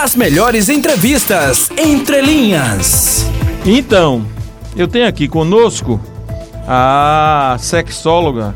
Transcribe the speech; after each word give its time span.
As 0.00 0.14
melhores 0.14 0.68
entrevistas 0.68 1.68
entre 1.76 2.20
linhas. 2.20 3.26
Então, 3.66 4.24
eu 4.76 4.86
tenho 4.86 5.08
aqui 5.08 5.26
conosco 5.26 6.00
a 6.68 7.56
sexóloga, 7.58 8.54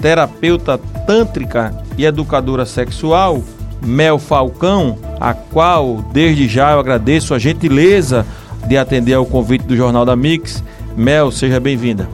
terapeuta 0.00 0.78
tântrica 1.06 1.74
e 1.98 2.06
educadora 2.06 2.64
sexual, 2.64 3.42
Mel 3.82 4.18
Falcão, 4.18 4.98
a 5.20 5.34
qual 5.34 5.96
desde 6.14 6.48
já 6.48 6.72
eu 6.72 6.80
agradeço 6.80 7.34
a 7.34 7.38
gentileza 7.38 8.24
de 8.66 8.78
atender 8.78 9.12
ao 9.12 9.26
convite 9.26 9.66
do 9.66 9.76
Jornal 9.76 10.06
da 10.06 10.16
Mix. 10.16 10.64
Mel, 10.96 11.30
seja 11.30 11.60
bem-vinda. 11.60 12.08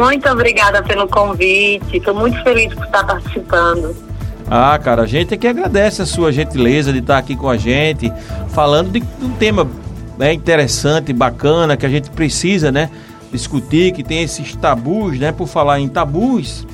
Muito 0.00 0.28
obrigada 0.28 0.80
pelo 0.84 1.08
convite. 1.08 1.96
Estou 1.96 2.14
muito 2.14 2.40
feliz 2.44 2.72
por 2.72 2.84
estar 2.84 3.04
participando. 3.04 4.07
Ah, 4.50 4.78
cara, 4.78 5.02
a 5.02 5.06
gente 5.06 5.34
é 5.34 5.36
que 5.36 5.46
agradece 5.46 6.00
a 6.00 6.06
sua 6.06 6.32
gentileza 6.32 6.92
de 6.92 7.00
estar 7.00 7.18
aqui 7.18 7.36
com 7.36 7.50
a 7.50 7.56
gente, 7.56 8.10
falando 8.48 8.90
de 8.90 9.02
um 9.22 9.30
tema 9.38 9.68
né, 10.16 10.32
interessante, 10.32 11.12
bacana, 11.12 11.76
que 11.76 11.84
a 11.84 11.88
gente 11.88 12.10
precisa, 12.10 12.72
né? 12.72 12.90
Discutir, 13.30 13.92
que 13.92 14.02
tem 14.02 14.22
esses 14.22 14.54
tabus, 14.56 15.18
né? 15.18 15.32
Por 15.32 15.46
falar 15.46 15.80
em 15.80 15.88
tabus, 15.88 16.66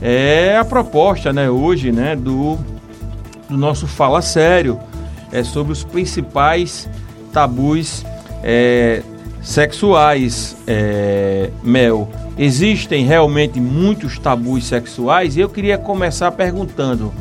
é 0.00 0.56
a 0.56 0.64
proposta, 0.64 1.30
né, 1.30 1.50
hoje, 1.50 1.92
né, 1.92 2.16
do, 2.16 2.58
do 3.48 3.56
nosso 3.56 3.86
Fala 3.86 4.22
Sério, 4.22 4.80
é 5.30 5.44
sobre 5.44 5.72
os 5.72 5.84
principais 5.84 6.88
tabus 7.34 8.04
é, 8.42 9.02
sexuais, 9.42 10.56
é, 10.66 11.50
Mel 11.62 12.08
existem 12.40 13.04
realmente 13.04 13.60
muitos 13.60 14.18
tabus 14.18 14.64
sexuais 14.64 15.36
e 15.36 15.40
eu 15.40 15.48
queria 15.50 15.76
começar 15.76 16.32
perguntando 16.32 17.12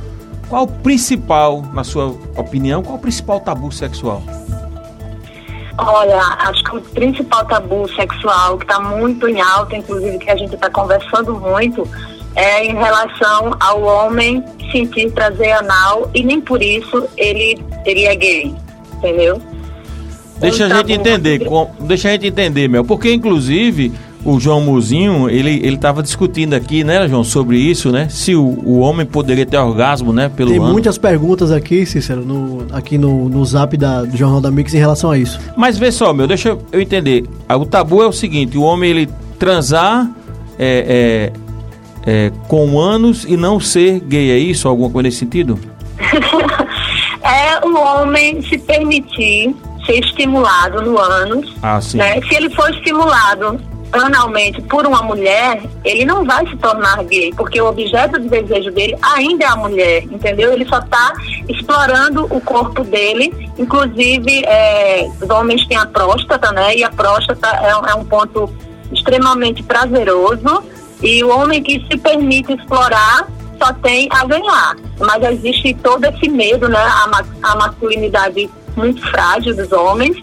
qual 0.47 0.63
o 0.63 0.67
principal, 0.67 1.61
na 1.73 1.83
sua 1.83 2.15
opinião, 2.37 2.81
qual 2.81 2.95
o 2.95 2.99
principal 2.99 3.41
tabu 3.41 3.69
sexual? 3.69 4.23
Olha, 5.77 6.17
acho 6.39 6.63
que 6.63 6.77
o 6.77 6.81
principal 6.81 7.45
tabu 7.45 7.87
sexual 7.93 8.57
que 8.57 8.63
está 8.63 8.79
muito 8.79 9.27
em 9.27 9.41
alta, 9.41 9.75
inclusive 9.75 10.17
que 10.19 10.29
a 10.29 10.37
gente 10.37 10.55
está 10.55 10.69
conversando 10.69 11.35
muito, 11.35 11.85
é 12.35 12.65
em 12.65 12.73
relação 12.73 13.51
ao 13.59 13.81
homem 13.83 14.41
sentir 14.71 15.11
prazer 15.11 15.51
anal 15.51 16.09
e 16.13 16.23
nem 16.23 16.39
por 16.39 16.61
isso 16.63 17.09
ele 17.17 17.61
seria 17.83 18.15
gay, 18.15 18.55
entendeu? 18.93 19.41
Deixa 20.37 20.65
um 20.65 20.71
a 20.71 20.77
gente 20.77 20.93
entender, 20.93 21.45
com, 21.45 21.69
deixa 21.81 22.07
a 22.07 22.11
gente 22.13 22.27
entender, 22.27 22.69
Mel, 22.69 22.85
porque 22.85 23.11
inclusive 23.13 23.91
o 24.23 24.39
João 24.39 24.61
Muzinho, 24.61 25.29
ele 25.29 25.59
ele 25.63 25.75
estava 25.75 26.03
discutindo 26.03 26.53
aqui, 26.53 26.83
né, 26.83 27.07
João, 27.07 27.23
sobre 27.23 27.57
isso, 27.57 27.91
né? 27.91 28.07
Se 28.09 28.35
o, 28.35 28.43
o 28.43 28.79
homem 28.79 29.05
poderia 29.05 29.45
ter 29.45 29.57
orgasmo, 29.57 30.11
né, 30.11 30.29
pelo 30.29 30.49
Tem 30.49 30.59
ano. 30.59 30.71
muitas 30.71 30.97
perguntas 30.97 31.51
aqui, 31.51 31.85
Cícero, 31.85 32.25
no, 32.25 32.67
aqui 32.71 32.97
no, 32.97 33.29
no 33.29 33.43
zap 33.45 33.75
da, 33.77 34.03
do 34.03 34.17
Jornal 34.17 34.41
da 34.41 34.51
Mix 34.51 34.73
em 34.73 34.77
relação 34.77 35.11
a 35.11 35.17
isso. 35.17 35.39
Mas 35.55 35.77
vê 35.77 35.91
só, 35.91 36.13
meu, 36.13 36.27
deixa 36.27 36.57
eu 36.71 36.81
entender. 36.81 37.25
Ah, 37.47 37.57
o 37.57 37.65
tabu 37.65 38.03
é 38.03 38.07
o 38.07 38.11
seguinte, 38.11 38.57
o 38.57 38.61
homem, 38.61 38.89
ele 38.89 39.09
transar 39.37 40.09
é, 40.57 41.31
é, 42.05 42.19
é, 42.27 42.31
com 42.47 42.79
anos 42.79 43.23
e 43.23 43.37
não 43.37 43.59
ser 43.59 44.01
gay, 44.01 44.31
é 44.31 44.37
isso? 44.37 44.67
Alguma 44.67 44.89
coisa 44.89 45.07
nesse 45.07 45.19
sentido? 45.19 45.57
é 47.23 47.65
o 47.65 47.77
homem 47.77 48.41
se 48.41 48.57
permitir 48.57 49.55
ser 49.85 49.99
estimulado 49.99 50.81
no 50.81 50.99
ânus. 50.99 51.55
Ah, 51.61 51.79
sim. 51.79 51.97
Né? 51.97 52.19
Se 52.21 52.35
ele 52.35 52.49
for 52.49 52.69
estimulado 52.69 53.59
analmente 53.91 54.61
por 54.63 54.85
uma 54.85 55.01
mulher, 55.01 55.61
ele 55.83 56.05
não 56.05 56.23
vai 56.23 56.47
se 56.47 56.55
tornar 56.57 57.03
gay, 57.05 57.33
porque 57.35 57.59
o 57.59 57.67
objeto 57.67 58.19
de 58.19 58.29
desejo 58.29 58.71
dele 58.71 58.95
ainda 59.01 59.45
é 59.45 59.47
a 59.47 59.55
mulher, 59.55 60.03
entendeu? 60.03 60.53
Ele 60.53 60.65
só 60.65 60.79
está 60.79 61.13
explorando 61.47 62.25
o 62.25 62.39
corpo 62.41 62.83
dele, 62.83 63.33
inclusive 63.57 64.43
é, 64.45 65.07
os 65.21 65.29
homens 65.29 65.65
têm 65.67 65.77
a 65.77 65.85
próstata, 65.85 66.51
né? 66.51 66.75
E 66.75 66.83
a 66.83 66.89
próstata 66.91 67.47
é, 67.47 67.91
é 67.91 67.95
um 67.95 68.05
ponto 68.05 68.49
extremamente 68.91 69.63
prazeroso 69.63 70.63
e 71.01 71.23
o 71.23 71.29
homem 71.29 71.61
que 71.63 71.85
se 71.89 71.97
permite 71.97 72.53
explorar 72.53 73.27
só 73.57 73.73
tem 73.73 74.07
a 74.11 74.25
ganhar. 74.25 74.75
Mas 74.99 75.23
existe 75.31 75.73
todo 75.75 76.05
esse 76.05 76.29
medo, 76.29 76.69
né? 76.69 76.79
A, 76.79 77.23
a 77.43 77.55
masculinidade 77.55 78.49
muito 78.75 79.01
frágil 79.09 79.55
dos 79.55 79.71
homens. 79.71 80.17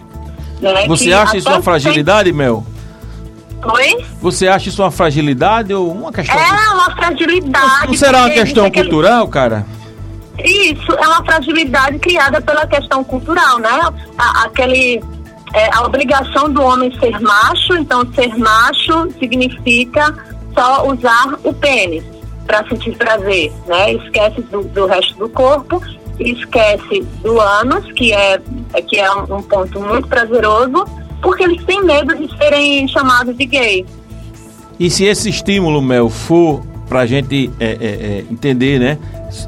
Né? 0.61 0.87
Você 0.87 1.13
acha 1.13 1.37
isso 1.37 1.49
uma 1.49 1.61
fragilidade, 1.61 2.29
tem... 2.29 2.37
Mel? 2.37 2.65
Oi? 3.65 4.05
Você 4.21 4.47
acha 4.47 4.69
isso 4.69 4.81
uma 4.81 4.91
fragilidade 4.91 5.73
ou 5.73 5.91
uma 5.91 6.11
questão? 6.11 6.37
É 6.37 6.69
uma 6.73 6.95
fragilidade. 6.95 7.87
Não 7.87 7.93
será 7.93 8.19
uma 8.19 8.29
questão 8.29 8.69
cultural, 8.71 9.27
cara? 9.27 9.65
Isso, 10.43 10.91
é 10.91 11.07
uma 11.07 11.23
fragilidade 11.25 11.97
criada 11.99 12.39
pela 12.39 12.67
questão 12.67 13.03
cultural, 13.03 13.57
né? 13.57 13.69
A, 14.17 14.43
aquele, 14.43 15.01
é, 15.53 15.69
a 15.73 15.83
obrigação 15.83 16.51
do 16.51 16.61
homem 16.61 16.91
ser 16.99 17.19
macho, 17.19 17.73
então 17.75 18.07
ser 18.13 18.37
macho 18.37 19.11
significa 19.19 20.13
só 20.53 20.87
usar 20.87 21.35
o 21.43 21.51
pênis 21.53 22.03
para 22.45 22.67
sentir 22.67 22.95
prazer, 22.95 23.51
né? 23.65 23.93
Esquece 23.93 24.41
do, 24.43 24.63
do, 24.63 24.85
resto 24.85 25.15
do 25.15 25.27
corpo, 25.29 25.81
esquece 26.19 27.01
do 27.21 27.39
ânus, 27.41 27.91
que 27.93 28.13
é, 28.13 28.39
que 28.87 28.97
é 28.97 29.11
um 29.11 29.41
ponto 29.41 29.81
muito 29.81 30.07
prazeroso, 30.07 30.85
porque 31.21 31.43
eles 31.43 31.63
têm 31.65 31.83
medo 31.83 32.15
de 32.15 32.35
serem 32.37 32.87
chamados 32.87 33.35
de 33.35 33.45
gay. 33.45 33.85
E 34.79 34.89
se 34.89 35.05
esse 35.05 35.29
estímulo, 35.29 35.81
Mel, 35.81 36.09
for 36.09 36.61
para 36.87 37.01
a 37.01 37.05
gente 37.05 37.51
é, 37.59 37.65
é, 37.65 37.69
é, 37.71 38.25
entender, 38.31 38.79
né, 38.79 38.97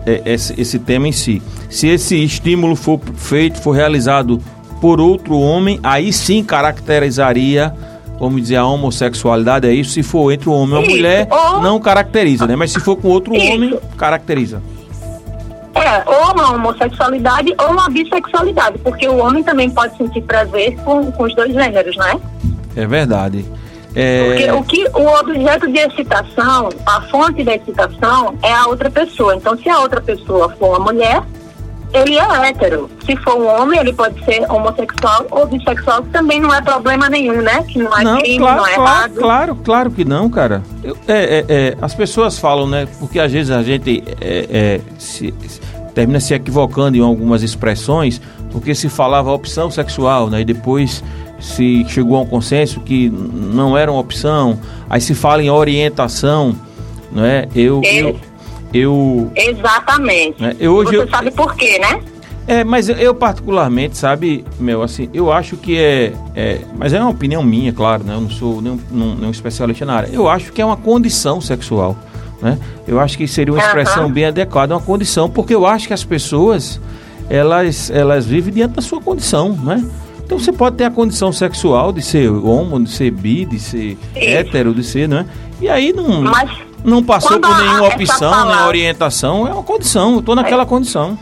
é, 0.05 0.33
esse, 0.33 0.59
esse 0.59 0.79
tema 0.79 1.07
em 1.07 1.11
si, 1.11 1.41
se 1.69 1.87
esse 1.87 2.21
estímulo 2.21 2.75
for 2.75 2.99
feito, 3.15 3.61
for 3.61 3.71
realizado 3.71 4.41
por 4.81 4.99
outro 4.99 5.37
homem, 5.39 5.79
aí 5.83 6.11
sim 6.11 6.43
caracterizaria, 6.43 7.73
vamos 8.19 8.41
dizer, 8.41 8.57
a 8.57 8.65
homossexualidade, 8.65 9.67
é 9.67 9.73
isso? 9.73 9.91
Se 9.91 10.03
for 10.03 10.31
entre 10.31 10.49
um 10.49 10.53
homem 10.53 10.75
e 10.75 10.77
uma 10.79 10.89
mulher, 10.89 11.27
ou... 11.29 11.61
não 11.61 11.79
caracteriza, 11.79 12.47
né? 12.47 12.55
Mas 12.55 12.71
se 12.71 12.79
for 12.79 12.95
com 12.95 13.07
outro 13.07 13.35
isso. 13.35 13.53
homem, 13.53 13.79
caracteriza. 13.97 14.61
É, 15.75 16.03
ou 16.05 16.33
uma 16.33 16.53
homossexualidade 16.53 17.53
ou 17.59 17.71
uma 17.71 17.89
bissexualidade, 17.89 18.77
porque 18.79 19.07
o 19.07 19.17
homem 19.17 19.43
também 19.43 19.69
pode 19.69 19.95
sentir 19.97 20.21
prazer 20.21 20.75
com, 20.77 21.11
com 21.11 21.23
os 21.23 21.35
dois 21.35 21.53
gêneros, 21.53 21.95
né? 21.95 22.19
É 22.75 22.85
verdade. 22.85 23.45
É... 23.95 24.25
Porque 24.25 24.51
o, 24.51 24.63
que, 24.63 24.99
o 24.99 25.19
objeto 25.19 25.71
de 25.71 25.79
excitação, 25.79 26.69
a 26.85 27.01
fonte 27.01 27.43
da 27.43 27.55
excitação 27.55 28.35
é 28.43 28.53
a 28.53 28.67
outra 28.67 28.89
pessoa. 28.89 29.35
Então, 29.35 29.57
se 29.57 29.69
a 29.69 29.79
outra 29.79 30.01
pessoa 30.01 30.49
for 30.57 30.77
uma 30.77 30.91
mulher, 30.91 31.21
ele 31.93 32.17
é 32.17 32.49
hétero. 32.49 32.89
Se 33.05 33.15
for 33.17 33.35
um 33.35 33.47
homem, 33.47 33.79
ele 33.79 33.93
pode 33.93 34.23
ser 34.23 34.45
homossexual 34.49 35.25
ou 35.31 35.45
bissexual, 35.47 36.03
que 36.03 36.09
também 36.09 36.39
não 36.39 36.53
é 36.53 36.61
problema 36.61 37.09
nenhum, 37.09 37.41
né? 37.41 37.63
Que 37.67 37.79
não 37.79 37.97
é 37.97 38.03
não, 38.03 38.19
crime, 38.19 38.39
claro, 38.39 38.57
não 38.57 38.67
é 38.67 38.75
claro, 38.75 38.89
errado. 38.89 39.15
Claro, 39.15 39.55
claro 39.55 39.91
que 39.91 40.05
não, 40.05 40.29
cara. 40.29 40.61
Eu, 40.83 40.95
é, 41.07 41.39
é, 41.39 41.45
é, 41.49 41.77
as 41.81 41.95
pessoas 41.95 42.37
falam, 42.37 42.67
né? 42.67 42.87
Porque 42.99 43.19
às 43.19 43.31
vezes 43.31 43.51
a 43.51 43.63
gente 43.63 44.03
é, 44.21 44.79
se, 44.99 45.33
termina 45.93 46.19
se 46.19 46.33
equivocando 46.33 46.97
em 46.97 47.01
algumas 47.01 47.41
expressões, 47.41 48.21
porque 48.51 48.75
se 48.75 48.87
falava 48.87 49.31
opção 49.31 49.71
sexual, 49.71 50.29
né? 50.29 50.41
E 50.41 50.45
depois 50.45 51.03
se 51.39 51.85
chegou 51.87 52.17
a 52.17 52.21
um 52.21 52.25
consenso 52.25 52.81
que 52.81 53.09
não 53.09 53.77
era 53.77 53.91
uma 53.91 53.99
opção. 53.99 54.59
Aí 54.89 55.01
se 55.01 55.15
fala 55.15 55.41
em 55.41 55.49
orientação, 55.49 56.55
não 57.11 57.25
é? 57.25 57.47
Eu, 57.55 57.81
eu, 57.83 58.19
eu 58.73 59.31
exatamente. 59.35 60.41
Né? 60.41 60.55
Eu, 60.59 60.73
hoje 60.73 60.91
Você 60.91 60.97
eu, 60.97 61.09
sabe 61.09 61.31
por 61.31 61.55
quê, 61.55 61.79
né? 61.79 62.01
É, 62.47 62.63
mas 62.63 62.89
eu 62.89 63.13
particularmente, 63.13 63.95
sabe, 63.95 64.43
meu, 64.59 64.81
assim, 64.81 65.07
eu 65.13 65.31
acho 65.31 65.55
que 65.55 65.77
é, 65.77 66.13
é 66.35 66.61
mas 66.75 66.93
é 66.93 66.99
uma 66.99 67.11
opinião 67.11 67.43
minha, 67.43 67.71
claro, 67.71 68.03
né? 68.03 68.15
Eu 68.15 68.21
não 68.21 68.29
sou 68.31 68.59
nenhum, 68.59 68.79
nenhum 68.89 69.29
especialista 69.29 69.85
na 69.85 69.93
área. 69.93 70.09
Eu 70.11 70.27
acho 70.27 70.51
que 70.51 70.59
é 70.59 70.65
uma 70.65 70.75
condição 70.75 71.39
sexual, 71.39 71.95
né? 72.41 72.57
Eu 72.87 72.99
acho 72.99 73.15
que 73.17 73.27
seria 73.27 73.53
uma 73.53 73.61
expressão 73.61 74.05
uhum. 74.05 74.11
bem 74.11 74.25
adequada, 74.25 74.73
uma 74.73 74.81
condição, 74.81 75.29
porque 75.29 75.53
eu 75.53 75.63
acho 75.65 75.87
que 75.87 75.93
as 75.93 76.03
pessoas 76.03 76.81
elas 77.29 77.91
elas 77.91 78.25
vivem 78.25 78.51
diante 78.51 78.73
da 78.73 78.81
sua 78.81 78.99
condição, 78.99 79.49
né? 79.53 79.85
Então 80.25 80.39
você 80.39 80.51
pode 80.51 80.75
ter 80.75 80.85
a 80.85 80.91
condição 80.91 81.31
sexual 81.31 81.91
de 81.91 82.01
ser 82.01 82.29
homo, 82.29 82.83
de 82.83 82.89
ser 82.89 83.11
bi, 83.11 83.45
de 83.45 83.59
ser 83.59 83.97
Isso. 84.15 84.27
hétero, 84.27 84.73
de 84.73 84.83
ser, 84.83 85.07
né? 85.07 85.27
E 85.61 85.69
aí 85.69 85.93
não 85.93 86.23
mas 86.23 86.49
não 86.83 87.03
passou 87.03 87.39
por 87.39 87.57
nenhuma 87.57 87.87
opção, 87.87 88.31
palavra... 88.31 88.55
nem 88.55 88.65
orientação, 88.67 89.47
é 89.47 89.53
uma 89.53 89.63
condição, 89.63 90.15
eu 90.15 90.21
tô 90.21 90.35
naquela 90.35 90.63
é. 90.63 90.65
condição. 90.65 91.17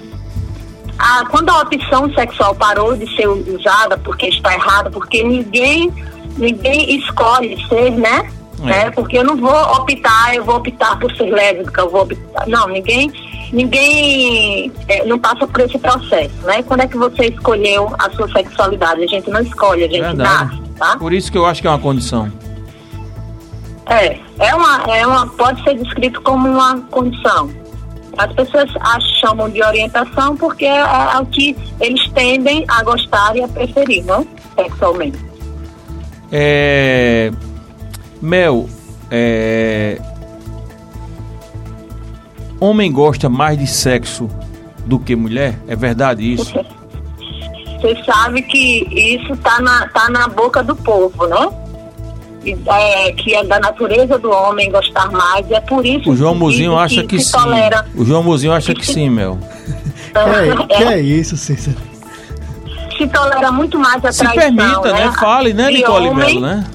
Ah, 1.00 1.24
quando 1.30 1.50
a 1.50 1.62
opção 1.62 2.12
sexual 2.14 2.56
parou 2.56 2.96
de 2.96 3.16
ser 3.16 3.28
usada 3.28 3.98
porque 3.98 4.28
está 4.28 4.54
errada, 4.54 4.90
porque 4.90 5.24
ninguém 5.24 5.94
ninguém 6.38 6.98
escolhe 6.98 7.58
ser, 7.68 7.92
né? 7.92 8.30
É. 8.66 8.88
é. 8.88 8.92
porque 8.92 9.18
eu 9.18 9.24
não 9.24 9.38
vou 9.38 9.56
optar, 9.74 10.36
eu 10.36 10.44
vou 10.44 10.56
optar 10.56 10.98
por 10.98 11.16
ser 11.16 11.30
lésbica, 11.30 11.82
eu 11.82 11.90
vou 11.90 12.02
optar. 12.02 12.48
Não, 12.48 12.68
ninguém, 12.68 13.12
ninguém 13.54 14.72
é, 14.88 15.06
não 15.06 15.20
passa 15.20 15.46
por 15.46 15.62
esse 15.62 15.78
processo, 15.78 16.34
né? 16.44 16.64
Quando 16.64 16.82
é 16.82 16.88
que 16.88 16.98
você 16.98 17.28
escolheu 17.28 17.94
a 18.00 18.10
sua 18.12 18.28
sexualidade? 18.32 19.04
A 19.04 19.08
gente 19.08 19.30
não 19.30 19.42
escolhe, 19.42 19.84
a 19.84 19.88
gente 19.88 20.02
Verdade. 20.02 20.56
nasce, 20.56 20.70
tá? 20.78 20.98
Por 20.98 21.14
isso 21.14 21.32
que 21.32 21.38
eu 21.38 21.46
acho 21.46 21.62
que 21.62 21.68
é 21.68 21.70
uma 21.70 21.80
condição. 21.80 22.32
É, 23.90 24.20
é 24.40 24.56
uma, 24.56 24.84
é 24.84 25.08
uma, 25.08 25.28
pode 25.28 25.64
ser 25.64 25.76
descrito 25.76 26.22
como 26.22 26.48
uma 26.48 26.82
condição. 26.92 27.50
As 28.18 28.34
pessoas 28.34 28.70
a 28.82 29.00
chamam 29.00 29.50
de 29.50 29.64
orientação 29.64 30.36
porque 30.36 30.66
é, 30.66 30.80
é 30.80 31.20
o 31.20 31.26
que 31.26 31.56
eles 31.80 32.10
tendem 32.12 32.66
a 32.68 32.84
gostar 32.84 33.36
e 33.36 33.44
a 33.44 33.48
preferir, 33.48 34.04
não? 34.06 34.26
Sexualmente. 34.56 35.20
É... 36.32 37.32
Mel, 38.22 38.68
é... 39.12 40.02
homem 42.60 42.92
gosta 42.92 43.30
mais 43.30 43.58
de 43.58 43.68
sexo 43.68 44.28
do 44.86 45.00
que 45.00 45.16
mulher? 45.16 45.60
É 45.68 45.76
verdade 45.76 46.34
isso? 46.34 46.54
Você 47.80 48.04
sabe 48.04 48.42
que 48.42 48.88
isso 48.92 49.38
tá 49.38 49.62
na, 49.62 49.88
tá 49.90 50.10
na 50.10 50.28
boca 50.28 50.64
do 50.64 50.76
povo, 50.76 51.28
né? 51.28 51.67
É, 52.68 53.12
que 53.14 53.34
é 53.34 53.44
da 53.44 53.60
natureza 53.60 54.18
do 54.20 54.32
homem 54.32 54.72
gostar 54.72 55.10
mais. 55.12 55.50
É 55.52 55.60
por 55.60 55.86
isso 55.86 56.12
O 56.12 56.16
João 56.16 56.34
que 56.34 56.40
Mozinho 56.40 56.72
dizem 56.72 56.84
acha 56.84 57.08
que 57.08 57.20
se 57.20 57.32
sim. 57.32 57.38
tolera. 57.38 57.86
O 57.96 58.06
João 58.06 58.24
Mozinho 58.24 58.54
acha 58.54 58.74
que 58.74 58.86
sim, 58.86 59.10
Mel. 59.10 59.40
Que 60.14 60.74
é, 60.74 60.78
que 60.78 60.84
é 60.84 61.00
isso, 61.00 61.36
Cícero? 61.36 61.78
se 62.98 63.08
tolera 63.08 63.52
muito 63.52 63.80
mais 63.80 64.04
a 64.04 64.12
Se 64.12 64.20
traição, 64.20 64.56
permita, 64.56 64.94
né? 64.94 65.12
Fale, 65.20 65.54
né, 65.54 65.70
Nicole 65.70 66.14
Melo, 66.14 66.40
né? 66.42 66.66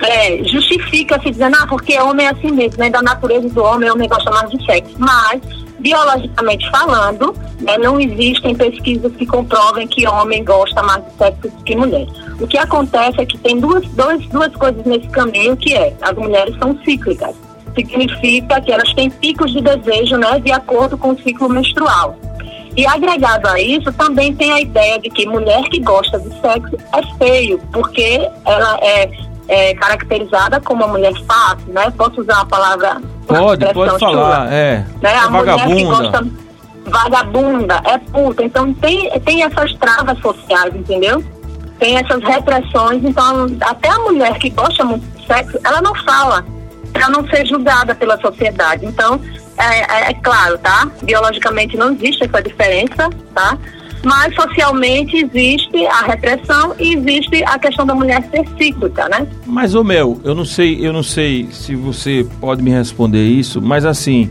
É, 0.00 0.42
justifica-se 0.44 1.30
dizendo, 1.30 1.56
ah, 1.60 1.66
porque 1.68 1.98
homem 1.98 2.26
é 2.26 2.30
assim 2.30 2.50
mesmo, 2.50 2.78
né? 2.78 2.90
Da 2.90 3.02
natureza 3.02 3.48
do 3.50 3.62
homem, 3.62 3.88
o 3.90 3.92
homem 3.92 4.08
gosta 4.08 4.30
mais 4.30 4.50
de 4.50 4.64
sexo. 4.64 4.94
Mas, 4.98 5.40
biologicamente 5.80 6.70
falando, 6.70 7.34
né, 7.60 7.76
não 7.78 8.00
existem 8.00 8.54
pesquisas 8.54 9.12
que 9.16 9.26
comprovem 9.26 9.86
que 9.86 10.06
homem 10.06 10.44
gosta 10.44 10.82
mais 10.82 11.04
de 11.04 11.12
sexo 11.18 11.48
do 11.48 11.64
que 11.64 11.76
mulher. 11.76 12.06
O 12.40 12.46
que 12.46 12.58
acontece 12.58 13.20
é 13.20 13.26
que 13.26 13.38
tem 13.38 13.58
duas, 13.58 13.86
dois, 13.88 14.24
duas 14.28 14.54
coisas 14.56 14.84
nesse 14.84 15.08
caminho, 15.08 15.56
que 15.56 15.74
é, 15.74 15.94
as 16.00 16.16
mulheres 16.16 16.56
são 16.58 16.78
cíclicas. 16.84 17.34
Significa 17.74 18.60
que 18.60 18.72
elas 18.72 18.92
têm 18.94 19.10
picos 19.10 19.52
de 19.52 19.60
desejo, 19.60 20.16
né, 20.16 20.40
de 20.40 20.52
acordo 20.52 20.96
com 20.96 21.10
o 21.10 21.18
ciclo 21.18 21.48
menstrual. 21.48 22.16
E 22.76 22.86
agregado 22.86 23.48
a 23.48 23.60
isso, 23.60 23.92
também 23.92 24.34
tem 24.34 24.52
a 24.52 24.60
ideia 24.60 24.98
de 24.98 25.10
que 25.10 25.26
mulher 25.26 25.62
que 25.64 25.80
gosta 25.80 26.18
de 26.18 26.28
sexo 26.40 26.76
é 26.94 27.18
feio, 27.18 27.60
porque 27.72 28.28
ela 28.44 28.78
é, 28.80 29.10
é 29.50 29.74
caracterizada 29.74 30.60
como 30.60 30.84
uma 30.84 30.92
mulher 30.92 31.12
fácil, 31.26 31.72
né? 31.72 31.90
Posso 31.96 32.20
usar 32.20 32.40
a 32.40 32.44
palavra. 32.46 33.00
Pode, 33.26 33.74
pode 33.74 33.98
falar, 33.98 34.52
é. 34.52 34.84
Né? 35.02 35.12
É 35.12 35.16
A 35.18 35.28
mulher 35.30 35.54
que 35.66 35.84
vagabunda. 35.84 36.10
gosta 36.10 36.26
vagabunda, 36.86 37.82
é 37.84 37.98
puta. 37.98 38.42
Então 38.44 38.72
tem, 38.74 39.10
tem 39.20 39.42
essas 39.42 39.72
travas 39.74 40.18
sociais, 40.20 40.74
entendeu? 40.74 41.22
Tem 41.78 41.96
essas 41.96 42.22
repressões, 42.22 43.02
então 43.04 43.46
até 43.62 43.88
a 43.88 43.98
mulher 43.98 44.38
que 44.38 44.50
gosta 44.50 44.84
muito 44.84 45.04
de 45.18 45.26
sexo, 45.26 45.58
ela 45.64 45.80
não 45.80 45.94
fala 46.04 46.44
para 46.92 47.08
não 47.08 47.26
ser 47.28 47.46
julgada 47.46 47.94
pela 47.94 48.20
sociedade. 48.20 48.84
Então, 48.84 49.20
é, 49.56 50.08
é- 50.08 50.10
é 50.10 50.14
claro, 50.14 50.58
tá? 50.58 50.88
Biologicamente 51.02 51.76
não 51.76 51.92
existe 51.92 52.24
essa 52.24 52.42
diferença, 52.42 53.08
tá? 53.34 53.56
Mas 54.04 54.34
socialmente 54.34 55.16
existe 55.16 55.86
a 55.86 56.06
repressão 56.06 56.74
e 56.78 56.94
existe 56.94 57.42
a 57.44 57.58
questão 57.58 57.84
da 57.84 57.94
mulher 57.94 58.22
ser 58.30 58.46
cíclica, 58.56 59.08
né? 59.08 59.26
Mas 59.46 59.74
ô 59.74 59.84
Mel, 59.84 60.18
eu 60.24 60.34
não 60.34 60.44
sei, 60.44 60.84
eu 60.84 60.92
não 60.92 61.02
sei 61.02 61.48
se 61.52 61.74
você 61.74 62.26
pode 62.40 62.62
me 62.62 62.70
responder 62.70 63.22
isso, 63.22 63.60
mas 63.60 63.84
assim, 63.84 64.30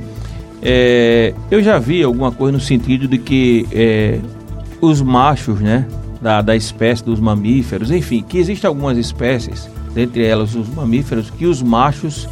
é, 0.61 1.33
eu 1.51 1.61
já 1.61 1.77
vi 1.77 2.03
alguma 2.03 2.31
coisa 2.31 2.53
no 2.53 2.59
sentido 2.59 3.07
de 3.07 3.17
que 3.17 3.67
é, 3.71 4.19
os 4.81 5.01
machos, 5.01 5.59
né, 5.59 5.85
da, 6.21 6.41
da 6.41 6.55
espécie 6.55 7.03
dos 7.03 7.19
mamíferos, 7.19 7.91
enfim, 7.91 8.23
que 8.27 8.37
existem 8.37 8.67
algumas 8.67 8.97
espécies, 8.97 9.69
dentre 9.93 10.25
elas 10.25 10.55
os 10.55 10.67
mamíferos, 10.67 11.29
que 11.29 11.45
os 11.45 11.61
machos 11.61 12.27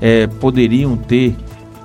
é, 0.00 0.26
poderiam 0.26 0.96
ter 0.96 1.36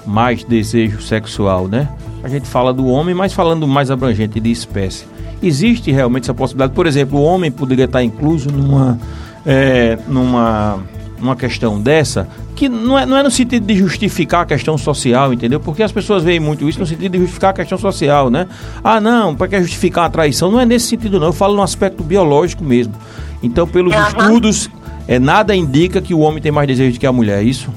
mais 0.05 0.43
desejo 0.43 1.01
sexual, 1.01 1.67
né? 1.67 1.87
A 2.23 2.29
gente 2.29 2.47
fala 2.47 2.73
do 2.73 2.87
homem, 2.87 3.13
mas 3.13 3.33
falando 3.33 3.67
mais 3.67 3.91
abrangente 3.91 4.39
de 4.39 4.49
espécie. 4.49 5.05
Existe 5.41 5.91
realmente 5.91 6.23
essa 6.23 6.33
possibilidade? 6.33 6.73
Por 6.73 6.87
exemplo, 6.87 7.19
o 7.19 7.23
homem 7.23 7.51
poderia 7.51 7.83
estar 7.83 8.01
incluso 8.01 8.49
numa, 8.49 8.97
é, 9.45 9.97
numa, 10.07 10.79
numa 11.19 11.35
questão 11.35 11.81
dessa, 11.81 12.29
que 12.55 12.69
não 12.69 12.97
é, 12.97 13.05
não 13.05 13.17
é 13.17 13.23
no 13.23 13.29
sentido 13.29 13.65
de 13.65 13.75
justificar 13.75 14.43
a 14.43 14.45
questão 14.45 14.77
social, 14.77 15.33
entendeu? 15.33 15.59
Porque 15.59 15.83
as 15.83 15.91
pessoas 15.91 16.23
veem 16.23 16.39
muito 16.39 16.67
isso 16.69 16.79
no 16.79 16.85
sentido 16.85 17.11
de 17.11 17.17
justificar 17.17 17.49
a 17.49 17.53
questão 17.53 17.77
social, 17.77 18.29
né? 18.29 18.47
Ah, 18.81 19.01
não, 19.01 19.35
para 19.35 19.49
que 19.49 19.61
justificar 19.61 20.05
a 20.05 20.09
traição? 20.09 20.49
Não 20.49 20.61
é 20.61 20.65
nesse 20.65 20.87
sentido, 20.87 21.19
não. 21.19 21.27
Eu 21.27 21.33
falo 21.33 21.55
no 21.55 21.61
aspecto 21.61 22.03
biológico 22.03 22.63
mesmo. 22.63 22.93
Então, 23.41 23.67
pelos 23.67 23.93
estudos, 23.93 24.69
é, 25.09 25.19
nada 25.19 25.53
indica 25.53 26.01
que 26.01 26.13
o 26.13 26.19
homem 26.19 26.41
tem 26.41 26.53
mais 26.53 26.67
desejo 26.67 26.93
do 26.93 26.99
que 26.99 27.05
a 27.05 27.11
mulher, 27.11 27.39
é 27.39 27.43
isso? 27.43 27.69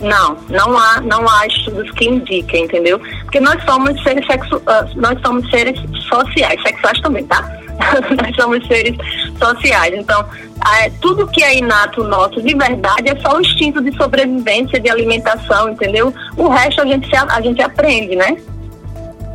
Não, 0.00 0.36
não 0.48 0.78
há, 0.78 1.00
não 1.00 1.28
há 1.28 1.46
estudos 1.46 1.90
que 1.92 2.06
indiquem, 2.06 2.64
entendeu? 2.64 2.98
Porque 3.22 3.38
nós 3.38 3.62
somos 3.64 4.02
seres 4.02 4.26
sexu 4.26 4.62
ah, 4.66 4.86
nós 4.96 5.20
somos 5.20 5.48
seres 5.50 5.78
sociais, 6.08 6.60
sexuais 6.62 6.98
também, 7.00 7.24
tá? 7.26 7.42
nós 8.22 8.34
somos 8.34 8.66
seres 8.66 8.96
sociais. 9.38 9.94
Então, 9.94 10.24
ah, 10.60 10.84
é, 10.84 10.90
tudo 11.00 11.26
que 11.26 11.42
é 11.42 11.58
inato 11.58 12.02
nosso 12.04 12.40
de 12.40 12.54
verdade 12.54 13.10
é 13.10 13.16
só 13.20 13.36
o 13.36 13.40
instinto 13.40 13.82
de 13.82 13.94
sobrevivência, 13.96 14.80
de 14.80 14.88
alimentação, 14.88 15.70
entendeu? 15.70 16.14
O 16.36 16.48
resto 16.48 16.80
a 16.80 16.86
gente, 16.86 17.08
se, 17.08 17.16
a 17.16 17.40
gente 17.40 17.62
aprende, 17.62 18.16
né? 18.16 18.36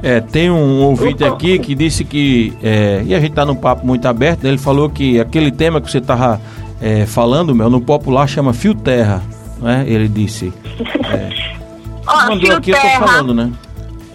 É, 0.04 0.20
tem 0.22 0.52
um 0.52 0.84
ouvinte 0.84 1.24
aqui 1.24 1.58
que 1.58 1.74
disse 1.74 2.04
que, 2.04 2.54
é, 2.62 3.02
e 3.06 3.16
a 3.16 3.20
gente 3.20 3.34
tá 3.34 3.46
num 3.46 3.56
papo 3.56 3.86
muito 3.86 4.08
aberto, 4.08 4.44
né? 4.44 4.50
ele 4.50 4.58
falou 4.58 4.90
que 4.90 5.20
aquele 5.20 5.52
tema 5.52 5.82
que 5.82 5.90
você 5.90 6.00
tava 6.00 6.40
é, 6.82 7.06
falando, 7.06 7.56
meu, 7.56 7.70
no 7.70 7.82
popular 7.82 8.28
chama 8.28 8.54
Fio 8.54 8.76
Terra, 8.76 9.24
né? 9.66 9.84
Ele 9.88 10.08
disse. 10.08 10.54
Ó, 12.08 12.16
Mandou 12.28 12.40
fio 12.40 12.58
aqui, 12.58 12.72
eu 12.72 12.76
tô 12.76 12.82
terra, 12.82 13.08
falando, 13.08 13.34
né? 13.34 13.52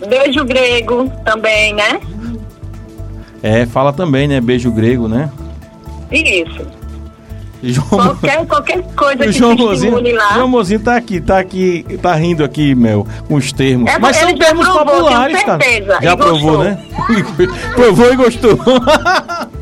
beijo 0.08 0.44
grego 0.44 1.12
também, 1.24 1.74
né? 1.74 2.00
É, 3.42 3.66
fala 3.66 3.92
também, 3.92 4.28
né? 4.28 4.40
Beijo 4.40 4.70
grego, 4.70 5.08
né? 5.08 5.28
Isso. 6.10 6.66
João, 7.62 7.88
Qualquer, 7.88 8.46
qualquer 8.46 8.82
coisa 8.94 9.22
o 9.22 9.26
que 9.26 9.32
João 9.32 9.54
Mozinho, 9.54 10.16
lá. 10.16 10.32
João 10.32 10.48
Mozinho 10.48 10.80
tá 10.80 10.96
aqui, 10.96 11.20
tá 11.20 11.38
aqui, 11.38 11.84
tá 12.00 12.14
rindo 12.14 12.42
aqui, 12.42 12.74
Mel, 12.74 13.06
com 13.28 13.34
os 13.34 13.52
termos. 13.52 13.90
É, 13.90 13.98
Mas 13.98 14.16
são 14.16 14.34
termos 14.34 14.66
provou, 14.66 14.86
populares, 14.86 15.42
cara. 15.42 15.62
certeza, 15.62 15.98
Já 16.00 16.12
e 16.12 16.16
provou, 16.16 16.40
gostou. 16.40 16.64
né? 16.64 16.78
provou 17.76 18.12
e 18.12 18.16
gostou. 18.16 18.58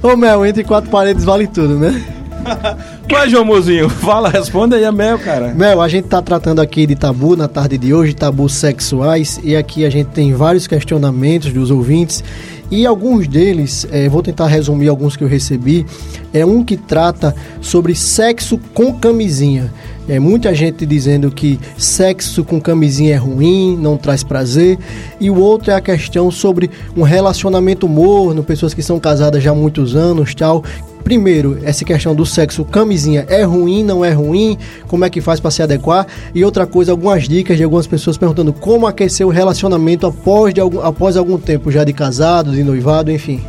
Ô 0.00 0.16
Mel, 0.16 0.46
entre 0.46 0.62
quatro 0.62 0.88
paredes 0.90 1.24
vale 1.24 1.48
tudo, 1.48 1.76
né? 1.76 2.00
Mas, 3.10 3.30
João 3.30 3.44
Mozinho, 3.44 3.88
fala, 3.90 4.28
responda 4.28 4.76
aí 4.76 4.84
a 4.84 4.92
Mel, 4.92 5.18
cara. 5.18 5.54
Mel, 5.54 5.80
a 5.80 5.88
gente 5.88 6.08
tá 6.08 6.20
tratando 6.20 6.60
aqui 6.60 6.86
de 6.86 6.94
tabu 6.94 7.36
na 7.36 7.48
tarde 7.48 7.78
de 7.78 7.92
hoje, 7.94 8.14
tabus 8.14 8.54
sexuais, 8.54 9.40
e 9.42 9.56
aqui 9.56 9.84
a 9.84 9.90
gente 9.90 10.08
tem 10.08 10.34
vários 10.34 10.66
questionamentos 10.66 11.52
dos 11.52 11.70
ouvintes, 11.70 12.22
e 12.70 12.84
alguns 12.84 13.26
deles, 13.26 13.86
eh, 13.90 14.10
vou 14.10 14.22
tentar 14.22 14.46
resumir 14.46 14.88
alguns 14.88 15.16
que 15.16 15.24
eu 15.24 15.28
recebi, 15.28 15.86
é 16.34 16.44
um 16.44 16.62
que 16.62 16.76
trata 16.76 17.34
sobre 17.62 17.94
sexo 17.94 18.58
com 18.74 18.92
camisinha. 18.92 19.72
É 20.06 20.18
muita 20.18 20.54
gente 20.54 20.84
dizendo 20.86 21.30
que 21.30 21.58
sexo 21.76 22.44
com 22.44 22.60
camisinha 22.60 23.14
é 23.14 23.16
ruim, 23.16 23.76
não 23.76 23.96
traz 23.96 24.22
prazer, 24.22 24.78
e 25.18 25.30
o 25.30 25.38
outro 25.38 25.70
é 25.70 25.74
a 25.74 25.80
questão 25.80 26.30
sobre 26.30 26.70
um 26.96 27.02
relacionamento 27.02 27.88
morno, 27.88 28.42
pessoas 28.42 28.74
que 28.74 28.82
são 28.82 29.00
casadas 29.00 29.42
já 29.42 29.50
há 29.50 29.54
muitos 29.54 29.96
anos, 29.96 30.34
tal, 30.34 30.62
Primeiro, 31.08 31.58
essa 31.64 31.86
questão 31.86 32.14
do 32.14 32.26
sexo 32.26 32.66
camisinha 32.66 33.24
é 33.30 33.42
ruim, 33.42 33.82
não 33.82 34.04
é 34.04 34.10
ruim? 34.10 34.58
Como 34.86 35.06
é 35.06 35.08
que 35.08 35.22
faz 35.22 35.40
para 35.40 35.50
se 35.50 35.62
adequar? 35.62 36.06
E 36.34 36.44
outra 36.44 36.66
coisa, 36.66 36.92
algumas 36.92 37.26
dicas 37.26 37.56
de 37.56 37.64
algumas 37.64 37.86
pessoas 37.86 38.18
perguntando 38.18 38.52
como 38.52 38.86
aquecer 38.86 39.26
o 39.26 39.30
relacionamento 39.30 40.06
após, 40.06 40.52
de 40.52 40.60
algum, 40.60 40.82
após 40.82 41.16
algum 41.16 41.38
tempo 41.38 41.70
já 41.70 41.82
de 41.82 41.94
casado, 41.94 42.52
de 42.52 42.62
noivado, 42.62 43.10
enfim. 43.10 43.42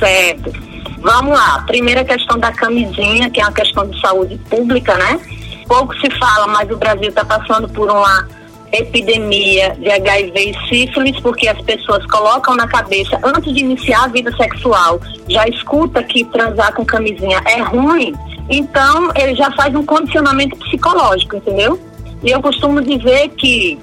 Certo. 0.00 0.52
Vamos 1.00 1.38
lá. 1.38 1.62
Primeira 1.68 2.04
questão 2.04 2.36
da 2.36 2.50
camisinha, 2.50 3.30
que 3.30 3.40
é 3.40 3.44
uma 3.44 3.52
questão 3.52 3.88
de 3.88 4.00
saúde 4.00 4.36
pública, 4.50 4.96
né? 4.96 5.20
Pouco 5.68 5.94
se 6.00 6.10
fala, 6.18 6.48
mas 6.48 6.68
o 6.68 6.76
Brasil 6.76 7.10
está 7.10 7.24
passando 7.24 7.68
por 7.68 7.88
uma 7.88 8.26
epidemia 8.72 9.74
de 9.78 9.90
HIV 9.90 10.50
e 10.50 10.68
sífilis, 10.68 11.18
porque 11.20 11.48
as 11.48 11.60
pessoas 11.62 12.04
colocam 12.06 12.54
na 12.54 12.66
cabeça, 12.66 13.18
antes 13.22 13.52
de 13.52 13.60
iniciar 13.60 14.04
a 14.04 14.08
vida 14.08 14.34
sexual, 14.36 15.00
já 15.28 15.46
escuta 15.46 16.02
que 16.02 16.24
transar 16.24 16.74
com 16.74 16.84
camisinha 16.84 17.40
é 17.46 17.60
ruim, 17.60 18.14
então 18.48 19.10
ele 19.14 19.34
já 19.34 19.50
faz 19.52 19.74
um 19.74 19.84
condicionamento 19.84 20.56
psicológico, 20.56 21.36
entendeu? 21.36 21.78
E 22.22 22.30
eu 22.30 22.40
costumo 22.40 22.80
dizer 22.80 23.28
que 23.30 23.78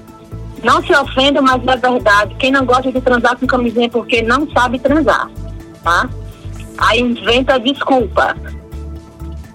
não 0.62 0.82
se 0.82 0.92
ofenda, 0.94 1.40
mas 1.40 1.64
é 1.66 1.76
verdade. 1.76 2.34
Quem 2.38 2.50
não 2.50 2.64
gosta 2.64 2.90
de 2.90 3.00
transar 3.00 3.38
com 3.38 3.46
camisinha 3.46 3.86
é 3.86 3.90
porque 3.90 4.22
não 4.22 4.50
sabe 4.50 4.78
transar, 4.78 5.30
tá? 5.82 6.08
Aí 6.78 7.00
inventa 7.00 7.58
desculpa. 7.58 8.36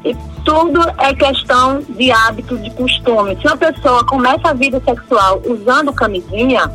E 0.03 0.15
tudo 0.43 0.81
é 0.97 1.13
questão 1.13 1.81
de 1.89 2.11
hábito, 2.11 2.57
de 2.57 2.69
costume. 2.71 3.37
Se 3.39 3.47
uma 3.47 3.57
pessoa 3.57 4.05
começa 4.05 4.49
a 4.49 4.53
vida 4.53 4.81
sexual 4.85 5.41
usando 5.45 5.93
camisinha, 5.93 6.69